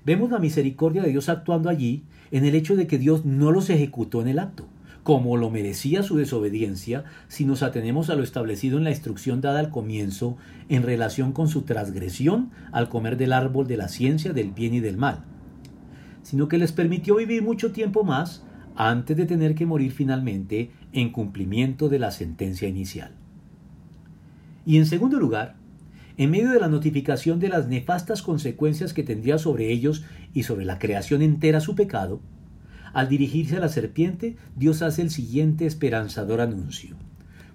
vemos 0.05 0.29
la 0.29 0.39
misericordia 0.39 1.03
de 1.03 1.09
Dios 1.11 1.29
actuando 1.29 1.69
allí 1.69 2.03
en 2.31 2.43
el 2.43 2.53
hecho 2.53 2.75
de 2.75 2.85
que 2.85 2.97
Dios 2.97 3.23
no 3.23 3.49
los 3.51 3.69
ejecutó 3.69 4.21
en 4.21 4.27
el 4.27 4.39
acto 4.39 4.67
como 5.03 5.35
lo 5.37 5.49
merecía 5.49 6.01
su 6.01 6.15
desobediencia 6.17 7.03
si 7.27 7.45
nos 7.45 7.61
atenemos 7.61 8.09
a 8.09 8.15
lo 8.15 8.23
establecido 8.23 8.77
en 8.77 8.85
la 8.85 8.89
instrucción 8.89 9.41
dada 9.41 9.59
al 9.59 9.69
comienzo 9.69 10.37
en 10.69 10.83
relación 10.83 11.33
con 11.33 11.49
su 11.49 11.63
transgresión 11.63 12.51
al 12.71 12.89
comer 12.89 13.17
del 13.17 13.33
árbol 13.33 13.67
de 13.67 13.77
la 13.77 13.89
ciencia 13.89 14.33
del 14.33 14.51
bien 14.51 14.73
y 14.73 14.79
del 14.79 14.97
mal, 14.97 15.25
sino 16.33 16.47
que 16.47 16.57
les 16.57 16.71
permitió 16.71 17.17
vivir 17.17 17.43
mucho 17.43 17.71
tiempo 17.71 18.03
más 18.03 18.43
antes 18.75 19.15
de 19.15 19.27
tener 19.27 19.53
que 19.53 19.67
morir 19.67 19.91
finalmente 19.91 20.71
en 20.91 21.11
cumplimiento 21.11 21.89
de 21.89 21.99
la 21.99 22.09
sentencia 22.09 22.67
inicial. 22.67 23.11
Y 24.65 24.77
en 24.77 24.87
segundo 24.87 25.19
lugar, 25.19 25.57
en 26.17 26.31
medio 26.31 26.49
de 26.49 26.59
la 26.59 26.69
notificación 26.69 27.39
de 27.39 27.49
las 27.49 27.67
nefastas 27.67 28.23
consecuencias 28.23 28.95
que 28.95 29.03
tendría 29.03 29.37
sobre 29.37 29.71
ellos 29.71 30.05
y 30.33 30.41
sobre 30.41 30.65
la 30.65 30.79
creación 30.79 31.21
entera 31.21 31.59
su 31.59 31.75
pecado, 31.75 32.19
al 32.93 33.09
dirigirse 33.09 33.57
a 33.57 33.59
la 33.59 33.69
serpiente, 33.69 34.35
Dios 34.55 34.81
hace 34.81 35.03
el 35.03 35.11
siguiente 35.11 35.67
esperanzador 35.67 36.41
anuncio. 36.41 36.95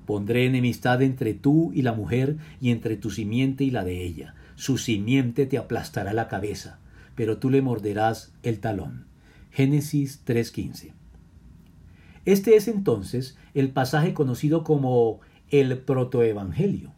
Pondré 0.07 0.47
enemistad 0.47 1.03
entre 1.03 1.35
tú 1.35 1.73
y 1.75 1.83
la 1.83 1.95
mujer 1.95 2.37
y 2.61 2.71
entre 2.71 2.97
tu 2.97 3.11
simiente 3.11 3.65
y 3.65 3.73
la 3.73 3.83
de 3.83 4.05
ella. 4.05 4.37
Su 4.55 4.79
simiente 4.79 5.47
te 5.47 5.59
aplastará 5.59 6.13
la 6.13 6.29
cabeza, 6.29 6.79
pero 7.19 7.39
tú 7.39 7.51
le 7.51 7.63
morderás 7.63 8.33
el 8.45 8.61
talón. 8.61 9.07
Génesis 9.51 10.25
3.15. 10.25 10.93
Este 12.25 12.55
es 12.55 12.69
entonces 12.69 13.37
el 13.55 13.71
pasaje 13.71 14.15
conocido 14.15 14.63
como 14.63 15.19
el 15.51 15.79
protoevangelio, 15.79 16.93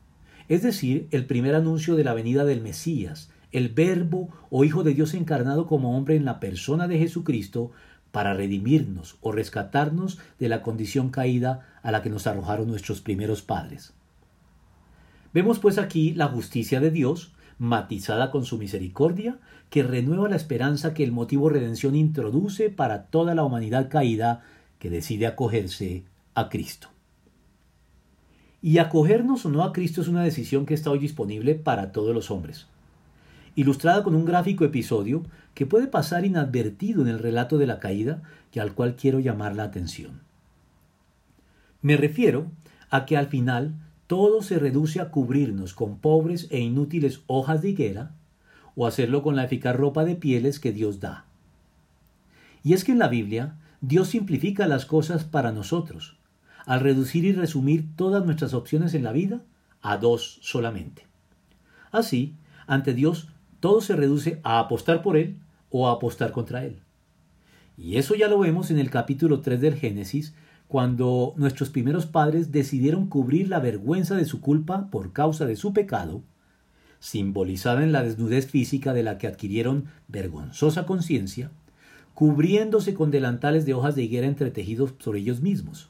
es 0.49 0.63
decir, 0.63 1.09
el 1.11 1.25
primer 1.25 1.55
anuncio 1.55 1.97
de 1.97 2.05
la 2.05 2.13
venida 2.13 2.45
del 2.45 2.61
Mesías, 2.61 3.31
el 3.51 3.71
Verbo 3.71 4.29
o 4.51 4.63
Hijo 4.63 4.83
de 4.83 4.93
Dios 4.93 5.15
encarnado 5.15 5.67
como 5.67 5.97
hombre 5.97 6.17
en 6.17 6.27
la 6.27 6.39
persona 6.39 6.87
de 6.87 6.99
Jesucristo 6.99 7.71
para 8.13 8.35
redimirnos 8.35 9.17
o 9.23 9.33
rescatarnos 9.33 10.19
de 10.39 10.51
la 10.51 10.61
condición 10.61 11.09
caída 11.09 11.67
a 11.83 11.91
la 11.93 12.03
que 12.03 12.11
nos 12.11 12.27
arrojaron 12.27 12.69
nuestros 12.69 13.01
primeros 13.01 13.41
padres. 13.41 13.95
Vemos 15.33 15.61
pues 15.61 15.79
aquí 15.79 16.13
la 16.13 16.29
justicia 16.29 16.79
de 16.79 16.91
Dios, 16.91 17.33
matizada 17.61 18.33
con 18.33 18.45
su 18.45 18.59
misericordia, 18.59 19.39
que 19.71 19.85
renueva 19.85 20.29
la 20.29 20.35
esperanza 20.35 20.95
que 20.95 21.05
el 21.05 21.13
motivo 21.13 21.49
redención 21.49 21.95
introduce 21.95 22.71
para 22.71 23.05
toda 23.05 23.37
la 23.37 23.45
humanidad 23.45 23.89
caída 23.89 24.43
que 24.81 24.91
decide 24.91 25.29
acogerse 25.29 26.03
a 26.35 26.49
Cristo. 26.49 26.89
Y 28.61 28.79
acogernos 28.79 29.47
o 29.47 29.51
no 29.51 29.63
a 29.63 29.73
Cristo 29.73 30.01
es 30.01 30.09
una 30.09 30.25
decisión 30.25 30.67
que 30.67 30.75
está 30.75 30.91
hoy 30.91 30.99
disponible 30.99 31.55
para 31.55 31.93
todos 31.93 32.13
los 32.13 32.33
hombres 32.33 32.67
ilustrada 33.55 34.03
con 34.03 34.15
un 34.15 34.25
gráfico 34.25 34.65
episodio 34.65 35.23
que 35.55 35.67
puede 35.67 35.87
pasar 35.87 36.25
inadvertido 36.25 37.03
en 37.03 37.09
el 37.09 37.19
relato 37.19 37.59
de 37.59 37.67
la 37.67 37.79
caída 37.79 38.23
y 38.53 38.59
al 38.59 38.75
cual 38.75 38.97
quiero 38.97 39.21
llamar 39.21 39.57
la 39.57 39.65
atención. 39.65 40.21
Me 41.83 41.97
refiero 41.97 42.51
a 42.91 43.07
que 43.07 43.17
al 43.17 43.27
final 43.27 43.75
todo 44.11 44.43
se 44.43 44.59
reduce 44.59 44.99
a 45.01 45.13
cubrirnos 45.13 45.73
con 45.73 45.99
pobres 45.99 46.49
e 46.51 46.59
inútiles 46.59 47.21
hojas 47.29 47.63
de 47.63 47.69
higuera 47.69 48.11
o 48.75 48.89
hacerlo 48.89 49.23
con 49.23 49.37
la 49.37 49.45
eficaz 49.45 49.77
ropa 49.77 50.05
de 50.05 50.17
pieles 50.17 50.59
que 50.59 50.73
Dios 50.73 50.99
da. 50.99 51.27
Y 52.65 52.73
es 52.73 52.83
que 52.83 52.91
en 52.91 52.99
la 52.99 53.07
Biblia 53.07 53.55
Dios 53.81 54.09
simplifica 54.09 54.67
las 54.67 54.85
cosas 54.85 55.23
para 55.23 55.53
nosotros, 55.53 56.17
al 56.67 56.81
reducir 56.81 57.25
y 57.25 57.31
resumir 57.31 57.87
todas 57.95 58.25
nuestras 58.27 58.53
opciones 58.53 58.95
en 58.95 59.05
la 59.05 59.13
vida 59.13 59.43
a 59.81 59.97
dos 59.97 60.41
solamente. 60.43 61.07
Así, 61.93 62.35
ante 62.67 62.95
Dios, 62.95 63.29
todo 63.61 63.81
se 63.81 63.95
reduce 63.95 64.41
a 64.43 64.59
apostar 64.59 65.03
por 65.03 65.17
Él 65.17 65.37
o 65.71 65.87
a 65.87 65.93
apostar 65.93 66.33
contra 66.33 66.65
Él. 66.65 66.81
Y 67.79 67.95
eso 67.95 68.17
ya 68.17 68.27
lo 68.27 68.41
vemos 68.41 68.73
en 68.73 68.81
el 68.81 68.91
capítulo 68.91 69.41
3 69.41 69.61
del 69.61 69.77
Génesis, 69.77 70.35
cuando 70.71 71.35
nuestros 71.37 71.69
primeros 71.69 72.07
padres 72.07 72.53
decidieron 72.53 73.09
cubrir 73.09 73.49
la 73.49 73.59
vergüenza 73.59 74.15
de 74.15 74.25
su 74.25 74.41
culpa 74.41 74.89
por 74.93 75.13
causa 75.13 75.45
de 75.45 75.57
su 75.57 75.73
pecado, 75.73 76.23
simbolizada 77.01 77.83
en 77.83 77.91
la 77.91 78.05
desnudez 78.05 78.47
física 78.47 78.93
de 78.93 79.03
la 79.03 79.19
que 79.19 79.27
adquirieron 79.27 79.87
vergonzosa 80.07 80.87
conciencia, 80.87 81.51
cubriéndose 82.15 82.95
con 82.95 83.11
delantales 83.11 83.67
de 83.67 83.75
hojas 83.75 83.97
de 83.97 84.05
higuera 84.05 84.29
entretejidos 84.29 84.95
sobre 85.01 85.19
ellos 85.19 85.41
mismos, 85.41 85.89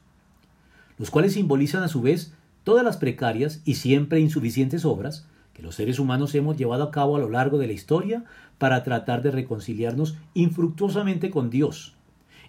los 0.97 1.11
cuales 1.11 1.35
simbolizan 1.35 1.83
a 1.83 1.89
su 1.89 2.01
vez 2.01 2.33
todas 2.65 2.83
las 2.83 2.97
precarias 2.97 3.61
y 3.67 3.75
siempre 3.75 4.21
insuficientes 4.21 4.87
obras 4.87 5.27
que 5.53 5.61
los 5.63 5.75
seres 5.75 5.99
humanos 5.99 6.35
hemos 6.35 6.57
llevado 6.57 6.85
a 6.85 6.91
cabo 6.91 7.17
a 7.17 7.21
lo 7.21 7.29
largo 7.29 7.59
de 7.59 7.67
la 7.67 7.75
historia 7.75 8.25
para 8.57 8.83
tratar 8.83 9.21
de 9.21 9.31
reconciliarnos 9.31 10.17
infructuosamente 10.33 11.29
con 11.29 11.51
Dios, 11.51 11.97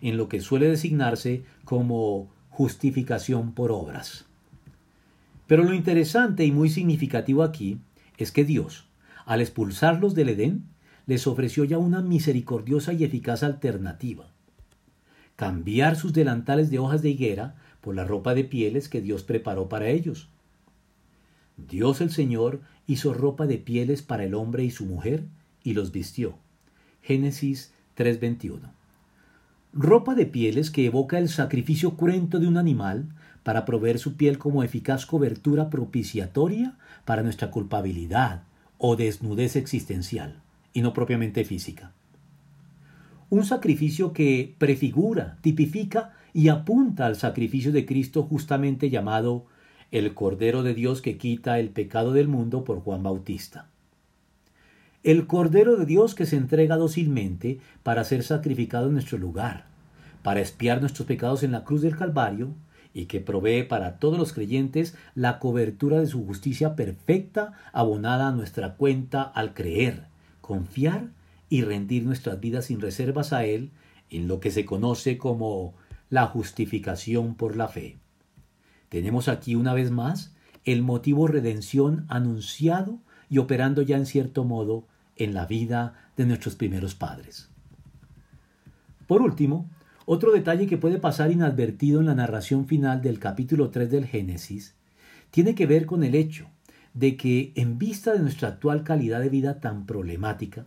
en 0.01 0.17
lo 0.17 0.27
que 0.27 0.41
suele 0.41 0.67
designarse 0.67 1.43
como 1.63 2.29
justificación 2.49 3.53
por 3.53 3.71
obras. 3.71 4.25
Pero 5.47 5.63
lo 5.63 5.73
interesante 5.73 6.45
y 6.45 6.51
muy 6.51 6.69
significativo 6.69 7.43
aquí 7.43 7.79
es 8.17 8.31
que 8.31 8.45
Dios, 8.45 8.87
al 9.25 9.41
expulsarlos 9.41 10.15
del 10.15 10.29
Edén, 10.29 10.65
les 11.07 11.27
ofreció 11.27 11.63
ya 11.63 11.77
una 11.77 12.01
misericordiosa 12.01 12.93
y 12.93 13.03
eficaz 13.03 13.43
alternativa. 13.43 14.31
Cambiar 15.35 15.95
sus 15.95 16.13
delantales 16.13 16.69
de 16.69 16.79
hojas 16.79 17.01
de 17.01 17.09
higuera 17.09 17.55
por 17.81 17.95
la 17.95 18.05
ropa 18.05 18.33
de 18.33 18.43
pieles 18.43 18.89
que 18.89 19.01
Dios 19.01 19.23
preparó 19.23 19.67
para 19.69 19.89
ellos. 19.89 20.29
Dios 21.57 22.01
el 22.01 22.11
Señor 22.11 22.61
hizo 22.87 23.13
ropa 23.13 23.47
de 23.47 23.57
pieles 23.57 24.01
para 24.01 24.23
el 24.23 24.35
hombre 24.35 24.63
y 24.63 24.71
su 24.71 24.85
mujer 24.85 25.25
y 25.63 25.73
los 25.73 25.91
vistió. 25.91 26.37
Génesis 27.01 27.73
3:21. 27.95 28.80
Ropa 29.73 30.15
de 30.15 30.25
pieles 30.25 30.69
que 30.69 30.85
evoca 30.85 31.17
el 31.17 31.29
sacrificio 31.29 31.95
cruento 31.95 32.39
de 32.39 32.47
un 32.47 32.57
animal 32.57 33.07
para 33.41 33.63
proveer 33.63 33.99
su 33.99 34.17
piel 34.17 34.37
como 34.37 34.63
eficaz 34.63 35.05
cobertura 35.05 35.69
propiciatoria 35.69 36.77
para 37.05 37.23
nuestra 37.23 37.51
culpabilidad 37.51 38.43
o 38.77 38.97
desnudez 38.97 39.55
existencial, 39.55 40.41
y 40.73 40.81
no 40.81 40.91
propiamente 40.91 41.45
física. 41.45 41.93
Un 43.29 43.45
sacrificio 43.45 44.11
que 44.11 44.55
prefigura, 44.57 45.37
tipifica 45.39 46.11
y 46.33 46.49
apunta 46.49 47.05
al 47.05 47.15
sacrificio 47.15 47.71
de 47.71 47.85
Cristo 47.85 48.23
justamente 48.23 48.89
llamado 48.89 49.45
el 49.91 50.13
Cordero 50.13 50.63
de 50.63 50.73
Dios 50.73 51.01
que 51.01 51.17
quita 51.17 51.59
el 51.59 51.69
pecado 51.69 52.11
del 52.11 52.27
mundo 52.27 52.65
por 52.65 52.81
Juan 52.81 53.03
Bautista. 53.03 53.70
El 55.03 55.25
Cordero 55.25 55.77
de 55.77 55.87
Dios 55.87 56.13
que 56.13 56.27
se 56.27 56.35
entrega 56.35 56.77
dócilmente 56.77 57.59
para 57.81 58.03
ser 58.03 58.21
sacrificado 58.21 58.85
en 58.85 58.93
nuestro 58.93 59.17
lugar, 59.17 59.65
para 60.21 60.41
expiar 60.41 60.79
nuestros 60.79 61.07
pecados 61.07 61.41
en 61.41 61.51
la 61.51 61.63
cruz 61.63 61.81
del 61.81 61.97
Calvario 61.97 62.53
y 62.93 63.05
que 63.05 63.19
provee 63.19 63.63
para 63.63 63.97
todos 63.97 64.19
los 64.19 64.31
creyentes 64.31 64.95
la 65.15 65.39
cobertura 65.39 65.99
de 65.99 66.05
su 66.05 66.23
justicia 66.23 66.75
perfecta 66.75 67.53
abonada 67.73 68.27
a 68.27 68.31
nuestra 68.31 68.75
cuenta 68.75 69.23
al 69.23 69.55
creer, 69.55 70.05
confiar 70.39 71.09
y 71.49 71.63
rendir 71.63 72.03
nuestras 72.03 72.39
vidas 72.39 72.65
sin 72.65 72.79
reservas 72.79 73.33
a 73.33 73.43
Él 73.43 73.71
en 74.11 74.27
lo 74.27 74.39
que 74.39 74.51
se 74.51 74.65
conoce 74.65 75.17
como 75.17 75.73
la 76.11 76.27
justificación 76.27 77.33
por 77.33 77.55
la 77.55 77.69
fe. 77.69 77.97
Tenemos 78.89 79.29
aquí 79.29 79.55
una 79.55 79.73
vez 79.73 79.89
más 79.89 80.35
el 80.63 80.83
motivo 80.83 81.25
redención 81.25 82.05
anunciado 82.07 82.99
y 83.31 83.39
operando 83.39 83.81
ya 83.81 83.97
en 83.97 84.05
cierto 84.05 84.43
modo 84.43 84.90
en 85.23 85.33
la 85.33 85.45
vida 85.45 85.93
de 86.17 86.25
nuestros 86.25 86.55
primeros 86.55 86.95
padres. 86.95 87.49
Por 89.07 89.21
último, 89.21 89.69
otro 90.05 90.31
detalle 90.31 90.67
que 90.67 90.77
puede 90.77 90.97
pasar 90.97 91.31
inadvertido 91.31 91.99
en 91.99 92.07
la 92.07 92.15
narración 92.15 92.65
final 92.65 93.01
del 93.01 93.19
capítulo 93.19 93.69
3 93.69 93.91
del 93.91 94.05
Génesis 94.05 94.75
tiene 95.29 95.55
que 95.55 95.65
ver 95.65 95.85
con 95.85 96.03
el 96.03 96.15
hecho 96.15 96.47
de 96.93 97.15
que, 97.15 97.53
en 97.55 97.77
vista 97.77 98.13
de 98.13 98.19
nuestra 98.19 98.49
actual 98.49 98.83
calidad 98.83 99.21
de 99.21 99.29
vida 99.29 99.59
tan 99.59 99.85
problemática, 99.85 100.65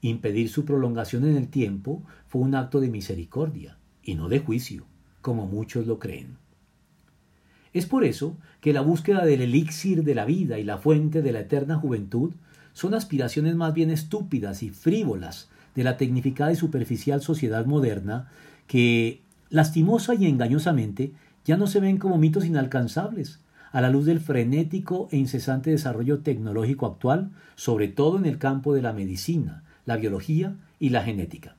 impedir 0.00 0.48
su 0.48 0.64
prolongación 0.64 1.26
en 1.26 1.36
el 1.36 1.48
tiempo 1.48 2.02
fue 2.28 2.42
un 2.42 2.54
acto 2.54 2.80
de 2.80 2.88
misericordia 2.88 3.78
y 4.02 4.14
no 4.14 4.28
de 4.28 4.40
juicio, 4.40 4.86
como 5.20 5.46
muchos 5.46 5.86
lo 5.86 5.98
creen. 5.98 6.38
Es 7.72 7.86
por 7.86 8.04
eso 8.04 8.36
que 8.60 8.72
la 8.72 8.80
búsqueda 8.80 9.24
del 9.24 9.42
elixir 9.42 10.02
de 10.02 10.14
la 10.14 10.24
vida 10.24 10.58
y 10.58 10.64
la 10.64 10.78
fuente 10.78 11.22
de 11.22 11.32
la 11.32 11.40
eterna 11.40 11.76
juventud 11.76 12.34
son 12.72 12.94
aspiraciones 12.94 13.54
más 13.56 13.74
bien 13.74 13.90
estúpidas 13.90 14.62
y 14.62 14.70
frívolas 14.70 15.48
de 15.74 15.84
la 15.84 15.96
tecnificada 15.96 16.52
y 16.52 16.56
superficial 16.56 17.22
sociedad 17.22 17.66
moderna 17.66 18.28
que, 18.66 19.22
lastimosa 19.48 20.14
y 20.14 20.26
engañosamente, 20.26 21.12
ya 21.44 21.56
no 21.56 21.66
se 21.66 21.80
ven 21.80 21.98
como 21.98 22.18
mitos 22.18 22.44
inalcanzables, 22.44 23.40
a 23.72 23.80
la 23.80 23.90
luz 23.90 24.06
del 24.06 24.20
frenético 24.20 25.08
e 25.12 25.16
incesante 25.16 25.70
desarrollo 25.70 26.20
tecnológico 26.20 26.86
actual, 26.86 27.30
sobre 27.54 27.88
todo 27.88 28.18
en 28.18 28.26
el 28.26 28.38
campo 28.38 28.74
de 28.74 28.82
la 28.82 28.92
medicina, 28.92 29.62
la 29.84 29.96
biología 29.96 30.56
y 30.78 30.90
la 30.90 31.02
genética. 31.02 31.56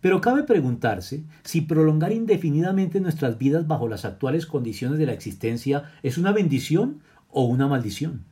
Pero 0.00 0.20
cabe 0.20 0.42
preguntarse 0.42 1.22
si 1.44 1.60
prolongar 1.60 2.12
indefinidamente 2.12 3.00
nuestras 3.00 3.38
vidas 3.38 3.66
bajo 3.68 3.86
las 3.86 4.04
actuales 4.04 4.46
condiciones 4.46 4.98
de 4.98 5.06
la 5.06 5.12
existencia 5.12 5.84
es 6.02 6.18
una 6.18 6.32
bendición 6.32 7.00
o 7.28 7.44
una 7.44 7.68
maldición. 7.68 8.24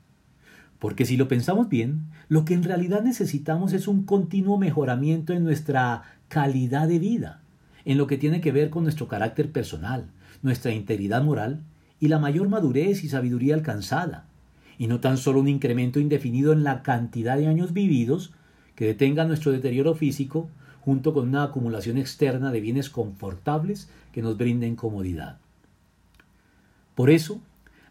Porque 0.80 1.04
si 1.04 1.16
lo 1.16 1.28
pensamos 1.28 1.68
bien, 1.68 2.06
lo 2.28 2.44
que 2.44 2.54
en 2.54 2.64
realidad 2.64 3.02
necesitamos 3.02 3.74
es 3.74 3.86
un 3.86 4.04
continuo 4.04 4.58
mejoramiento 4.58 5.34
en 5.34 5.44
nuestra 5.44 6.02
calidad 6.28 6.88
de 6.88 6.98
vida, 6.98 7.42
en 7.84 7.98
lo 7.98 8.06
que 8.06 8.16
tiene 8.16 8.40
que 8.40 8.50
ver 8.50 8.70
con 8.70 8.82
nuestro 8.82 9.06
carácter 9.06 9.52
personal, 9.52 10.06
nuestra 10.42 10.72
integridad 10.72 11.22
moral 11.22 11.60
y 12.00 12.08
la 12.08 12.18
mayor 12.18 12.48
madurez 12.48 13.04
y 13.04 13.10
sabiduría 13.10 13.54
alcanzada, 13.54 14.24
y 14.78 14.86
no 14.86 15.00
tan 15.00 15.18
solo 15.18 15.40
un 15.40 15.48
incremento 15.48 16.00
indefinido 16.00 16.52
en 16.52 16.64
la 16.64 16.82
cantidad 16.82 17.36
de 17.36 17.46
años 17.46 17.74
vividos 17.74 18.32
que 18.74 18.86
detenga 18.86 19.26
nuestro 19.26 19.52
deterioro 19.52 19.94
físico 19.94 20.48
junto 20.80 21.12
con 21.12 21.28
una 21.28 21.42
acumulación 21.42 21.98
externa 21.98 22.50
de 22.50 22.62
bienes 22.62 22.88
confortables 22.88 23.90
que 24.12 24.22
nos 24.22 24.38
brinden 24.38 24.76
comodidad. 24.76 25.36
Por 26.94 27.10
eso, 27.10 27.42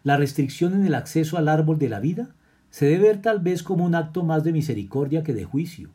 la 0.02 0.16
restricción 0.16 0.74
en 0.74 0.86
el 0.86 0.96
acceso 0.96 1.38
al 1.38 1.48
árbol 1.48 1.78
de 1.78 1.88
la 1.88 2.00
vida 2.00 2.30
se 2.70 2.86
debe 2.86 3.08
ver 3.08 3.22
tal 3.22 3.40
vez 3.40 3.62
como 3.62 3.84
un 3.84 3.94
acto 3.94 4.22
más 4.22 4.44
de 4.44 4.52
misericordia 4.52 5.22
que 5.22 5.34
de 5.34 5.44
juicio, 5.44 5.90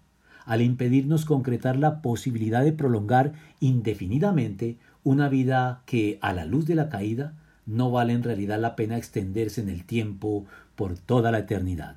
al 0.46 0.62
impedirnos 0.62 1.26
concretar 1.26 1.78
la 1.78 2.02
posibilidad 2.02 2.64
de 2.64 2.74
prolongar 2.74 3.34
indefinidamente 3.60 4.78
una 5.04 5.30
vida 5.30 5.82
que, 5.86 6.20
a 6.22 6.34
la 6.34 6.46
luz 6.46 6.66
de 6.66 6.76
la 6.76 6.90
caída, 6.90 7.34
no 7.66 7.92
vale 7.92 8.14
en 8.14 8.24
realidad 8.24 8.60
la 8.60 8.76
pena 8.76 8.98
extenderse 8.98 9.62
en 9.62 9.70
el 9.70 9.86
tiempo 9.86 10.46
por 10.76 10.98
toda 10.98 11.32
la 11.32 11.40
eternidad. 11.40 11.96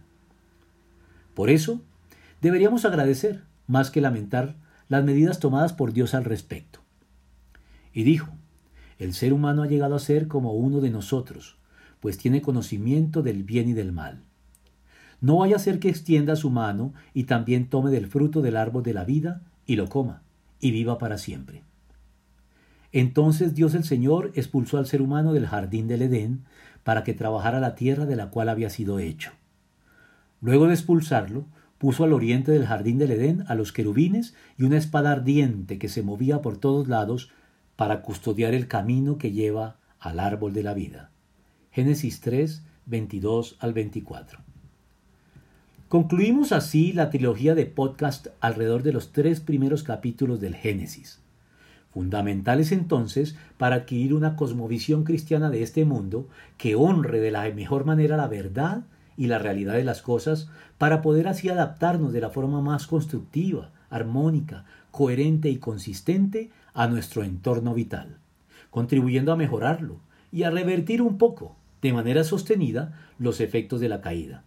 Por 1.34 1.50
eso, 1.50 1.80
deberíamos 2.40 2.84
agradecer, 2.84 3.42
más 3.66 3.90
que 3.90 4.00
lamentar, 4.00 4.54
las 4.88 5.04
medidas 5.04 5.38
tomadas 5.38 5.72
por 5.72 5.92
Dios 5.92 6.14
al 6.14 6.24
respecto. 6.24 6.80
Y 7.92 8.04
dijo, 8.04 8.32
el 8.98 9.14
ser 9.14 9.32
humano 9.32 9.62
ha 9.62 9.66
llegado 9.66 9.94
a 9.94 10.00
ser 10.00 10.28
como 10.28 10.52
uno 10.52 10.80
de 10.80 10.90
nosotros, 10.90 11.56
pues 12.00 12.16
tiene 12.16 12.42
conocimiento 12.42 13.22
del 13.22 13.42
bien 13.42 13.68
y 13.68 13.72
del 13.72 13.92
mal. 13.92 14.22
No 15.20 15.38
vaya 15.38 15.56
a 15.56 15.60
ser 15.60 15.80
que 15.80 15.88
extienda 15.88 16.36
su 16.36 16.50
mano 16.50 16.92
y 17.14 17.24
también 17.24 17.68
tome 17.68 17.90
del 17.90 18.06
fruto 18.06 18.40
del 18.40 18.56
árbol 18.56 18.82
de 18.82 18.94
la 18.94 19.04
vida 19.04 19.42
y 19.66 19.76
lo 19.76 19.88
coma, 19.88 20.22
y 20.60 20.70
viva 20.70 20.98
para 20.98 21.18
siempre. 21.18 21.62
Entonces 22.92 23.54
Dios 23.54 23.74
el 23.74 23.84
Señor 23.84 24.32
expulsó 24.34 24.78
al 24.78 24.86
ser 24.86 25.02
humano 25.02 25.32
del 25.32 25.46
jardín 25.46 25.88
del 25.88 26.02
Edén 26.02 26.44
para 26.84 27.04
que 27.04 27.14
trabajara 27.14 27.60
la 27.60 27.74
tierra 27.74 28.06
de 28.06 28.16
la 28.16 28.30
cual 28.30 28.48
había 28.48 28.70
sido 28.70 28.98
hecho. 28.98 29.32
Luego 30.40 30.66
de 30.68 30.74
expulsarlo, 30.74 31.46
puso 31.78 32.04
al 32.04 32.12
oriente 32.12 32.50
del 32.52 32.66
jardín 32.66 32.98
del 32.98 33.12
Edén 33.12 33.44
a 33.48 33.54
los 33.54 33.72
querubines 33.72 34.34
y 34.56 34.64
una 34.64 34.78
espada 34.78 35.12
ardiente 35.12 35.78
que 35.78 35.88
se 35.88 36.02
movía 36.02 36.40
por 36.42 36.56
todos 36.56 36.88
lados 36.88 37.30
para 37.76 38.02
custodiar 38.02 38.54
el 38.54 38.68
camino 38.68 39.18
que 39.18 39.32
lleva 39.32 39.76
al 40.00 40.18
árbol 40.18 40.52
de 40.52 40.62
la 40.62 40.74
vida. 40.74 41.10
Génesis 41.70 42.20
3, 42.20 42.62
22 42.86 43.56
al 43.60 43.72
24. 43.72 44.40
Concluimos 45.88 46.52
así 46.52 46.92
la 46.92 47.08
trilogía 47.08 47.54
de 47.54 47.64
podcast 47.64 48.26
alrededor 48.40 48.82
de 48.82 48.92
los 48.92 49.10
tres 49.12 49.40
primeros 49.40 49.82
capítulos 49.82 50.38
del 50.38 50.54
Génesis, 50.54 51.22
fundamentales 51.94 52.72
entonces 52.72 53.36
para 53.56 53.76
adquirir 53.76 54.12
una 54.12 54.36
cosmovisión 54.36 55.04
cristiana 55.04 55.48
de 55.48 55.62
este 55.62 55.86
mundo 55.86 56.28
que 56.58 56.74
honre 56.74 57.20
de 57.20 57.30
la 57.30 57.50
mejor 57.54 57.86
manera 57.86 58.18
la 58.18 58.28
verdad 58.28 58.82
y 59.16 59.28
la 59.28 59.38
realidad 59.38 59.72
de 59.72 59.84
las 59.84 60.02
cosas 60.02 60.50
para 60.76 61.00
poder 61.00 61.26
así 61.26 61.48
adaptarnos 61.48 62.12
de 62.12 62.20
la 62.20 62.28
forma 62.28 62.60
más 62.60 62.86
constructiva, 62.86 63.70
armónica, 63.88 64.66
coherente 64.90 65.48
y 65.48 65.56
consistente 65.56 66.50
a 66.74 66.86
nuestro 66.86 67.24
entorno 67.24 67.72
vital, 67.72 68.18
contribuyendo 68.68 69.32
a 69.32 69.36
mejorarlo 69.36 70.00
y 70.32 70.42
a 70.42 70.50
revertir 70.50 71.00
un 71.00 71.16
poco, 71.16 71.56
de 71.80 71.94
manera 71.94 72.24
sostenida, 72.24 72.92
los 73.18 73.40
efectos 73.40 73.80
de 73.80 73.88
la 73.88 74.02
caída, 74.02 74.44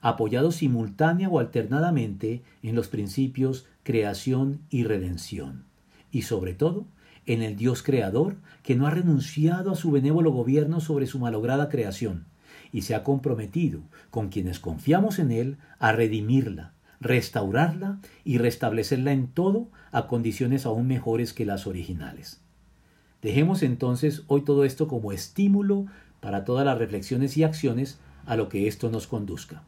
apoyados 0.00 0.56
simultánea 0.56 1.28
o 1.28 1.38
alternadamente 1.38 2.42
en 2.62 2.74
los 2.74 2.88
principios 2.88 3.66
creación 3.82 4.60
y 4.70 4.84
redención, 4.84 5.64
y 6.10 6.22
sobre 6.22 6.54
todo 6.54 6.86
en 7.26 7.42
el 7.42 7.56
Dios 7.56 7.82
creador 7.82 8.36
que 8.62 8.76
no 8.76 8.86
ha 8.86 8.90
renunciado 8.90 9.72
a 9.72 9.76
su 9.76 9.90
benévolo 9.90 10.32
gobierno 10.32 10.80
sobre 10.80 11.06
su 11.06 11.18
malograda 11.18 11.68
creación, 11.68 12.26
y 12.72 12.82
se 12.82 12.94
ha 12.94 13.04
comprometido, 13.04 13.80
con 14.10 14.28
quienes 14.28 14.60
confiamos 14.60 15.18
en 15.18 15.32
Él, 15.32 15.56
a 15.78 15.92
redimirla, 15.92 16.72
restaurarla 17.00 17.98
y 18.24 18.38
restablecerla 18.38 19.12
en 19.12 19.28
todo 19.28 19.68
a 19.90 20.06
condiciones 20.06 20.66
aún 20.66 20.86
mejores 20.86 21.32
que 21.32 21.46
las 21.46 21.66
originales. 21.66 22.40
Dejemos 23.22 23.62
entonces 23.62 24.22
hoy 24.28 24.42
todo 24.42 24.64
esto 24.64 24.88
como 24.88 25.12
estímulo 25.12 25.86
para 26.20 26.44
todas 26.44 26.64
las 26.64 26.78
reflexiones 26.78 27.36
y 27.36 27.44
acciones 27.44 27.98
a 28.26 28.36
lo 28.36 28.48
que 28.48 28.66
esto 28.66 28.90
nos 28.90 29.06
conduzca. 29.06 29.62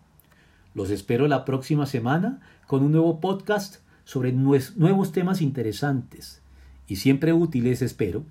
Los 0.74 0.90
espero 0.90 1.28
la 1.28 1.44
próxima 1.44 1.86
semana 1.86 2.40
con 2.66 2.82
un 2.82 2.92
nuevo 2.92 3.20
podcast 3.20 3.76
sobre 4.04 4.32
nuevos 4.32 5.12
temas 5.12 5.40
interesantes 5.40 6.40
y 6.86 6.96
siempre 6.96 7.32
útiles, 7.32 7.82
espero, 7.82 8.24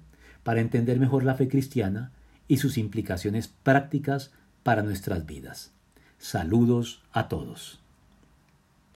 para 0.44 0.62
entender 0.62 1.00
mejor 1.00 1.24
la 1.24 1.36
fe 1.36 1.48
cristiana 1.48 2.12
y 2.48 2.58
sus 2.58 2.78
implicaciones 2.78 3.48
prácticas 3.48 4.32
para 4.64 4.84
nuestras 4.84 5.26
vidas. 5.26 5.72
Saludos 6.18 7.02
a 7.12 7.28
todos. 7.28 7.80